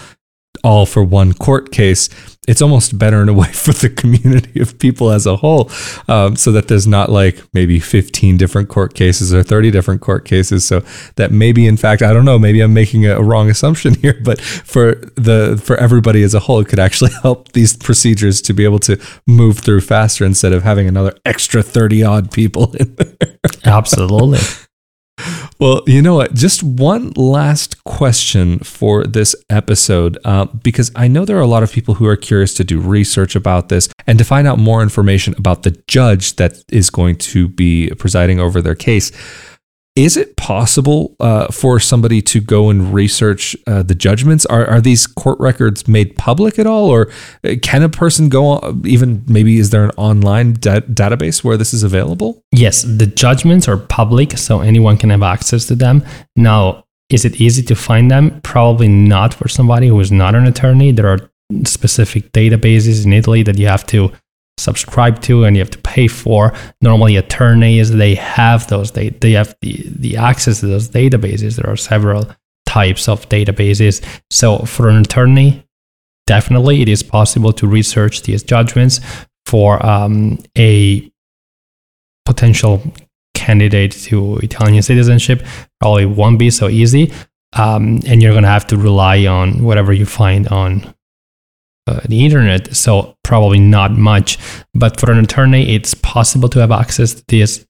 all 0.63 0.85
for 0.85 1.03
one 1.03 1.33
court 1.33 1.71
case, 1.71 2.09
it's 2.47 2.61
almost 2.61 2.97
better 2.97 3.21
in 3.21 3.29
a 3.29 3.33
way 3.33 3.47
for 3.53 3.73
the 3.73 3.89
community 3.89 4.59
of 4.59 4.77
people 4.79 5.11
as 5.11 5.25
a 5.25 5.37
whole, 5.37 5.69
um, 6.07 6.35
so 6.35 6.51
that 6.51 6.67
there's 6.67 6.87
not 6.87 7.09
like 7.09 7.41
maybe 7.53 7.79
15 7.79 8.37
different 8.37 8.69
court 8.69 8.93
cases 8.93 9.33
or 9.33 9.43
30 9.43 9.71
different 9.71 10.01
court 10.01 10.25
cases. 10.25 10.65
So 10.65 10.83
that 11.15 11.31
maybe, 11.31 11.67
in 11.67 11.77
fact, 11.77 12.01
I 12.01 12.13
don't 12.13 12.25
know, 12.25 12.39
maybe 12.39 12.61
I'm 12.61 12.73
making 12.73 13.05
a 13.05 13.21
wrong 13.21 13.49
assumption 13.49 13.93
here, 14.01 14.19
but 14.23 14.41
for 14.41 14.95
the 15.15 15.61
for 15.63 15.77
everybody 15.77 16.23
as 16.23 16.33
a 16.33 16.39
whole, 16.39 16.59
it 16.59 16.67
could 16.67 16.79
actually 16.79 17.11
help 17.21 17.51
these 17.51 17.75
procedures 17.75 18.41
to 18.43 18.53
be 18.53 18.63
able 18.63 18.79
to 18.79 18.99
move 19.27 19.59
through 19.59 19.81
faster 19.81 20.25
instead 20.25 20.53
of 20.53 20.63
having 20.63 20.87
another 20.87 21.13
extra 21.25 21.63
30 21.63 22.03
odd 22.03 22.31
people 22.31 22.73
in 22.75 22.95
there. 22.95 23.37
Absolutely. 23.65 24.39
Well, 25.59 25.83
you 25.85 26.01
know 26.01 26.15
what? 26.15 26.33
Just 26.33 26.63
one 26.63 27.11
last 27.15 27.83
question 27.83 28.59
for 28.59 29.03
this 29.03 29.35
episode, 29.49 30.17
uh, 30.25 30.45
because 30.45 30.91
I 30.95 31.07
know 31.07 31.25
there 31.25 31.37
are 31.37 31.41
a 31.41 31.47
lot 31.47 31.63
of 31.63 31.71
people 31.71 31.93
who 31.95 32.07
are 32.07 32.15
curious 32.15 32.53
to 32.55 32.63
do 32.63 32.79
research 32.79 33.35
about 33.35 33.69
this 33.69 33.87
and 34.07 34.17
to 34.17 34.25
find 34.25 34.47
out 34.47 34.57
more 34.57 34.81
information 34.81 35.35
about 35.37 35.63
the 35.63 35.71
judge 35.87 36.35
that 36.37 36.63
is 36.69 36.89
going 36.89 37.17
to 37.17 37.47
be 37.47 37.89
presiding 37.99 38.39
over 38.39 38.61
their 38.61 38.75
case. 38.75 39.11
Is 39.95 40.17
it 40.17 40.35
possible 40.37 41.15
uh, 41.19 41.47
for 41.49 41.79
somebody 41.79 42.19
to 42.23 42.41
go 42.41 42.71
and 42.71 42.91
research 42.91 43.55
uh, 43.67 43.83
the 43.83 43.93
judgments? 43.93 44.43
Are, 44.47 44.65
are 44.65 44.81
these 44.81 45.05
court 45.05 45.39
records 45.39 45.87
made 45.87 46.15
public 46.15 46.57
at 46.57 46.65
all? 46.65 46.89
Or 46.89 47.11
uh, 47.43 47.55
can 47.61 47.83
a 47.83 47.89
person 47.89 48.27
go 48.27 48.47
on, 48.47 48.81
even 48.87 49.23
maybe 49.27 49.59
is 49.59 49.69
there 49.69 49.83
an 49.83 49.91
online 49.91 50.53
da- 50.53 50.79
database 50.79 51.43
where 51.43 51.57
this 51.57 51.75
is 51.75 51.83
available? 51.83 52.43
Yes, 52.51 52.81
the 52.81 53.05
judgments 53.05 53.67
are 53.67 53.77
public, 53.77 54.35
so 54.35 54.61
anyone 54.61 54.97
can 54.97 55.11
have 55.11 55.21
access 55.21 55.67
to 55.67 55.75
them. 55.75 56.03
Now, 56.35 56.85
is 57.11 57.23
it 57.23 57.39
easy 57.39 57.61
to 57.61 57.75
find 57.75 58.09
them? 58.09 58.41
Probably 58.41 58.87
not 58.87 59.35
for 59.35 59.47
somebody 59.47 59.89
who 59.89 59.99
is 59.99 60.11
not 60.11 60.33
an 60.33 60.47
attorney. 60.47 60.91
There 60.91 61.07
are 61.07 61.19
specific 61.65 62.31
databases 62.31 63.05
in 63.05 63.13
Italy 63.13 63.43
that 63.43 63.59
you 63.59 63.67
have 63.67 63.85
to 63.87 64.11
subscribe 64.57 65.21
to 65.21 65.43
and 65.43 65.55
you 65.55 65.61
have 65.61 65.69
to 65.71 65.77
pay 65.79 66.07
for. 66.07 66.53
Normally, 66.81 67.15
attorneys 67.17 67.91
they 67.91 68.15
have 68.15 68.67
those 68.67 68.91
they 68.91 69.09
they 69.09 69.31
have 69.31 69.55
the 69.61 69.83
the 69.87 70.17
access 70.17 70.59
to 70.59 70.67
those 70.67 70.89
databases. 70.89 71.55
There 71.55 71.71
are 71.71 71.77
several 71.77 72.27
types 72.65 73.07
of 73.07 73.27
databases. 73.29 74.03
So 74.29 74.59
for 74.59 74.89
an 74.89 74.97
attorney, 74.97 75.65
definitely 76.27 76.81
it 76.81 76.89
is 76.89 77.03
possible 77.03 77.53
to 77.53 77.67
research 77.67 78.23
these 78.23 78.43
judgments 78.43 78.99
for 79.45 79.83
um, 79.85 80.39
a 80.57 81.11
potential 82.25 82.81
candidate 83.33 83.91
to 83.91 84.37
Italian 84.37 84.81
citizenship. 84.81 85.45
Probably 85.79 86.05
won't 86.05 86.39
be 86.39 86.49
so 86.49 86.69
easy. 86.69 87.11
Um, 87.55 87.99
and 88.07 88.21
you're 88.21 88.31
going 88.31 88.43
to 88.43 88.49
have 88.49 88.65
to 88.67 88.77
rely 88.77 89.27
on 89.27 89.63
whatever 89.63 89.93
you 89.93 90.05
find 90.05 90.47
on 90.47 90.93
uh, 91.87 91.99
the 92.07 92.23
internet, 92.23 92.75
so 92.75 93.15
probably 93.23 93.59
not 93.59 93.91
much. 93.91 94.37
But 94.73 94.99
for 94.99 95.11
an 95.11 95.19
attorney, 95.19 95.75
it's 95.75 95.93
possible 95.93 96.49
to 96.49 96.59
have 96.59 96.71
access 96.71 97.13
to 97.15 97.23
these 97.27 97.65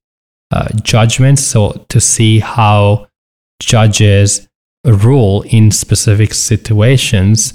uh, 0.51 0.69
judgments, 0.83 1.41
so 1.43 1.85
to 1.89 1.99
see 1.99 2.39
how 2.39 3.07
judges 3.59 4.47
rule 4.85 5.43
in 5.47 5.71
specific 5.71 6.33
situations. 6.33 7.53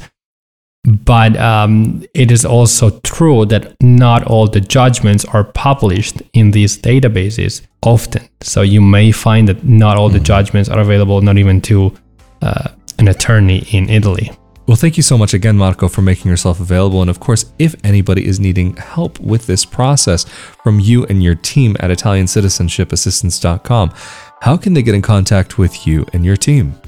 But 0.85 1.37
um, 1.37 2.05
it 2.15 2.31
is 2.31 2.45
also 2.45 2.99
true 3.01 3.45
that 3.47 3.77
not 3.83 4.25
all 4.25 4.49
the 4.49 4.61
judgments 4.61 5.25
are 5.27 5.45
published 5.45 6.23
in 6.33 6.53
these 6.53 6.79
databases 6.79 7.63
often. 7.83 8.27
So 8.41 8.63
you 8.63 8.81
may 8.81 9.13
find 9.13 9.49
that 9.49 9.65
not 9.65 9.97
all 9.97 10.09
the 10.09 10.17
mm-hmm. 10.17 10.25
judgments 10.25 10.69
are 10.69 10.81
available, 10.81 11.21
not 11.21 11.37
even 11.37 11.61
to 11.63 11.95
uh, 12.41 12.69
an 12.99 13.09
attorney 13.09 13.65
in 13.71 13.91
Italy. 13.91 14.33
Well, 14.69 14.77
thank 14.77 14.97
you 14.99 15.03
so 15.03 15.17
much 15.17 15.33
again, 15.33 15.57
Marco, 15.57 15.89
for 15.89 16.03
making 16.03 16.31
yourself 16.31 16.61
available. 16.61 17.01
And 17.01 17.09
of 17.09 17.21
course, 17.21 17.47
if 17.59 17.75
anybody 17.85 18.27
is 18.27 18.39
needing 18.39 18.77
help 18.77 19.19
with 19.19 19.47
this 19.47 19.65
process 19.65 20.27
from 20.63 20.79
you 20.79 21.07
and 21.07 21.23
your 21.23 21.37
team 21.37 21.75
at 21.81 21.91
Italiancitizenshipassistance.com, 21.91 23.95
how 24.43 24.59
can 24.59 24.75
they 24.75 24.83
get 24.83 24.95
in 24.95 25.01
contact 25.01 25.57
with 25.57 25.87
you 25.87 26.05
and 26.13 26.23
your 26.23 26.37
team? 26.37 26.79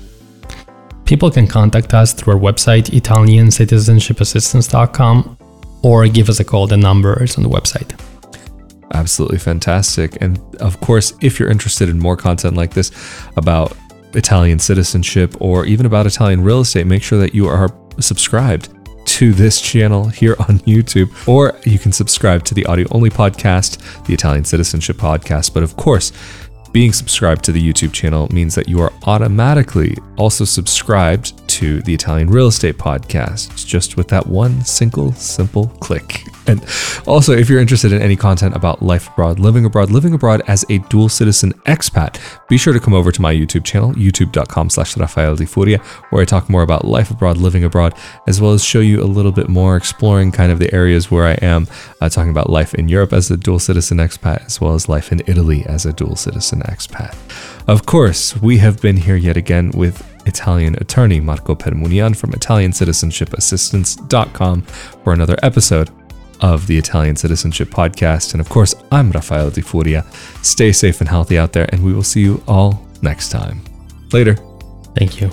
People 1.06 1.30
can 1.30 1.46
contact 1.46 1.94
us 1.94 2.12
through 2.12 2.34
our 2.34 2.38
website, 2.38 2.90
Italiancitizenshipassistance.com, 2.90 5.38
or 5.82 6.06
give 6.06 6.28
us 6.28 6.38
a 6.38 6.44
call. 6.44 6.66
The 6.66 6.76
number 6.76 7.22
is 7.22 7.38
on 7.38 7.44
the 7.44 7.48
website. 7.48 7.98
Absolutely 8.92 9.38
fantastic. 9.38 10.18
And 10.20 10.38
of 10.56 10.78
course, 10.82 11.14
if 11.22 11.40
you're 11.40 11.50
interested 11.50 11.88
in 11.88 11.98
more 11.98 12.18
content 12.18 12.58
like 12.58 12.74
this 12.74 12.92
about 13.38 13.74
Italian 14.14 14.58
citizenship 14.58 15.34
or 15.40 15.66
even 15.66 15.86
about 15.86 16.06
Italian 16.06 16.42
real 16.42 16.60
estate, 16.60 16.86
make 16.86 17.02
sure 17.02 17.18
that 17.18 17.34
you 17.34 17.46
are 17.46 17.68
subscribed 17.98 18.68
to 19.06 19.32
this 19.32 19.60
channel 19.60 20.08
here 20.08 20.36
on 20.40 20.58
YouTube, 20.60 21.10
or 21.28 21.58
you 21.64 21.78
can 21.78 21.92
subscribe 21.92 22.44
to 22.44 22.54
the 22.54 22.64
audio 22.66 22.86
only 22.92 23.10
podcast, 23.10 24.04
the 24.06 24.14
Italian 24.14 24.44
Citizenship 24.44 24.96
Podcast. 24.96 25.52
But 25.52 25.62
of 25.62 25.76
course, 25.76 26.12
being 26.72 26.92
subscribed 26.92 27.44
to 27.44 27.52
the 27.52 27.60
YouTube 27.60 27.92
channel 27.92 28.28
means 28.32 28.54
that 28.54 28.68
you 28.68 28.80
are 28.80 28.92
automatically 29.04 29.96
also 30.16 30.44
subscribed 30.44 31.46
to 31.48 31.82
the 31.82 31.92
Italian 31.92 32.30
Real 32.30 32.46
Estate 32.46 32.78
Podcast, 32.78 33.66
just 33.66 33.96
with 33.96 34.06
that 34.08 34.26
one 34.26 34.64
single, 34.64 35.12
simple 35.12 35.66
click. 35.80 36.22
Also, 37.06 37.32
if 37.32 37.48
you're 37.48 37.60
interested 37.60 37.92
in 37.92 38.02
any 38.02 38.16
content 38.16 38.56
about 38.56 38.82
life 38.82 39.08
abroad, 39.08 39.38
living 39.38 39.64
abroad, 39.64 39.90
living 39.90 40.14
abroad 40.14 40.42
as 40.46 40.64
a 40.68 40.78
dual 40.88 41.08
citizen 41.08 41.52
expat, 41.66 42.18
be 42.48 42.56
sure 42.56 42.72
to 42.72 42.80
come 42.80 42.94
over 42.94 43.12
to 43.12 43.22
my 43.22 43.34
YouTube 43.34 43.64
channel, 43.64 43.92
youtube.com 43.94 44.70
slash 44.70 44.96
Rafael 44.96 45.36
Di 45.36 45.46
Furia, 45.46 45.78
where 46.10 46.22
I 46.22 46.24
talk 46.24 46.48
more 46.48 46.62
about 46.62 46.84
life 46.84 47.10
abroad, 47.10 47.36
living 47.36 47.64
abroad, 47.64 47.94
as 48.26 48.40
well 48.40 48.52
as 48.52 48.64
show 48.64 48.80
you 48.80 49.02
a 49.02 49.04
little 49.04 49.32
bit 49.32 49.48
more, 49.48 49.76
exploring 49.76 50.32
kind 50.32 50.52
of 50.52 50.58
the 50.58 50.72
areas 50.74 51.10
where 51.10 51.26
I 51.26 51.34
am, 51.34 51.66
uh, 52.00 52.08
talking 52.08 52.30
about 52.30 52.48
life 52.50 52.74
in 52.74 52.88
Europe 52.88 53.12
as 53.12 53.30
a 53.30 53.36
dual 53.36 53.58
citizen 53.58 53.98
expat, 53.98 54.46
as 54.46 54.60
well 54.60 54.74
as 54.74 54.88
life 54.88 55.12
in 55.12 55.22
Italy 55.26 55.64
as 55.66 55.86
a 55.86 55.92
dual 55.92 56.16
citizen 56.16 56.60
expat. 56.62 57.14
Of 57.66 57.84
course, 57.86 58.36
we 58.40 58.58
have 58.58 58.80
been 58.80 58.96
here 58.96 59.16
yet 59.16 59.36
again 59.36 59.72
with 59.72 60.06
Italian 60.26 60.76
attorney 60.76 61.18
Marco 61.20 61.54
Permunian 61.54 62.16
from 62.16 62.32
ItaliancitizenshipAssistance.com 62.32 64.62
for 64.62 65.12
another 65.12 65.36
episode 65.42 65.90
of 66.40 66.66
the 66.66 66.76
Italian 66.78 67.16
Citizenship 67.16 67.68
Podcast. 67.68 68.32
And 68.32 68.40
of 68.40 68.48
course, 68.48 68.74
I'm 68.90 69.10
Rafael 69.10 69.50
Di 69.50 69.60
Furia. 69.62 70.04
Stay 70.42 70.72
safe 70.72 71.00
and 71.00 71.08
healthy 71.08 71.38
out 71.38 71.52
there, 71.52 71.68
and 71.70 71.84
we 71.84 71.92
will 71.92 72.02
see 72.02 72.20
you 72.20 72.42
all 72.46 72.86
next 73.02 73.30
time. 73.30 73.62
Later. 74.12 74.36
Thank 74.96 75.20
you. 75.20 75.30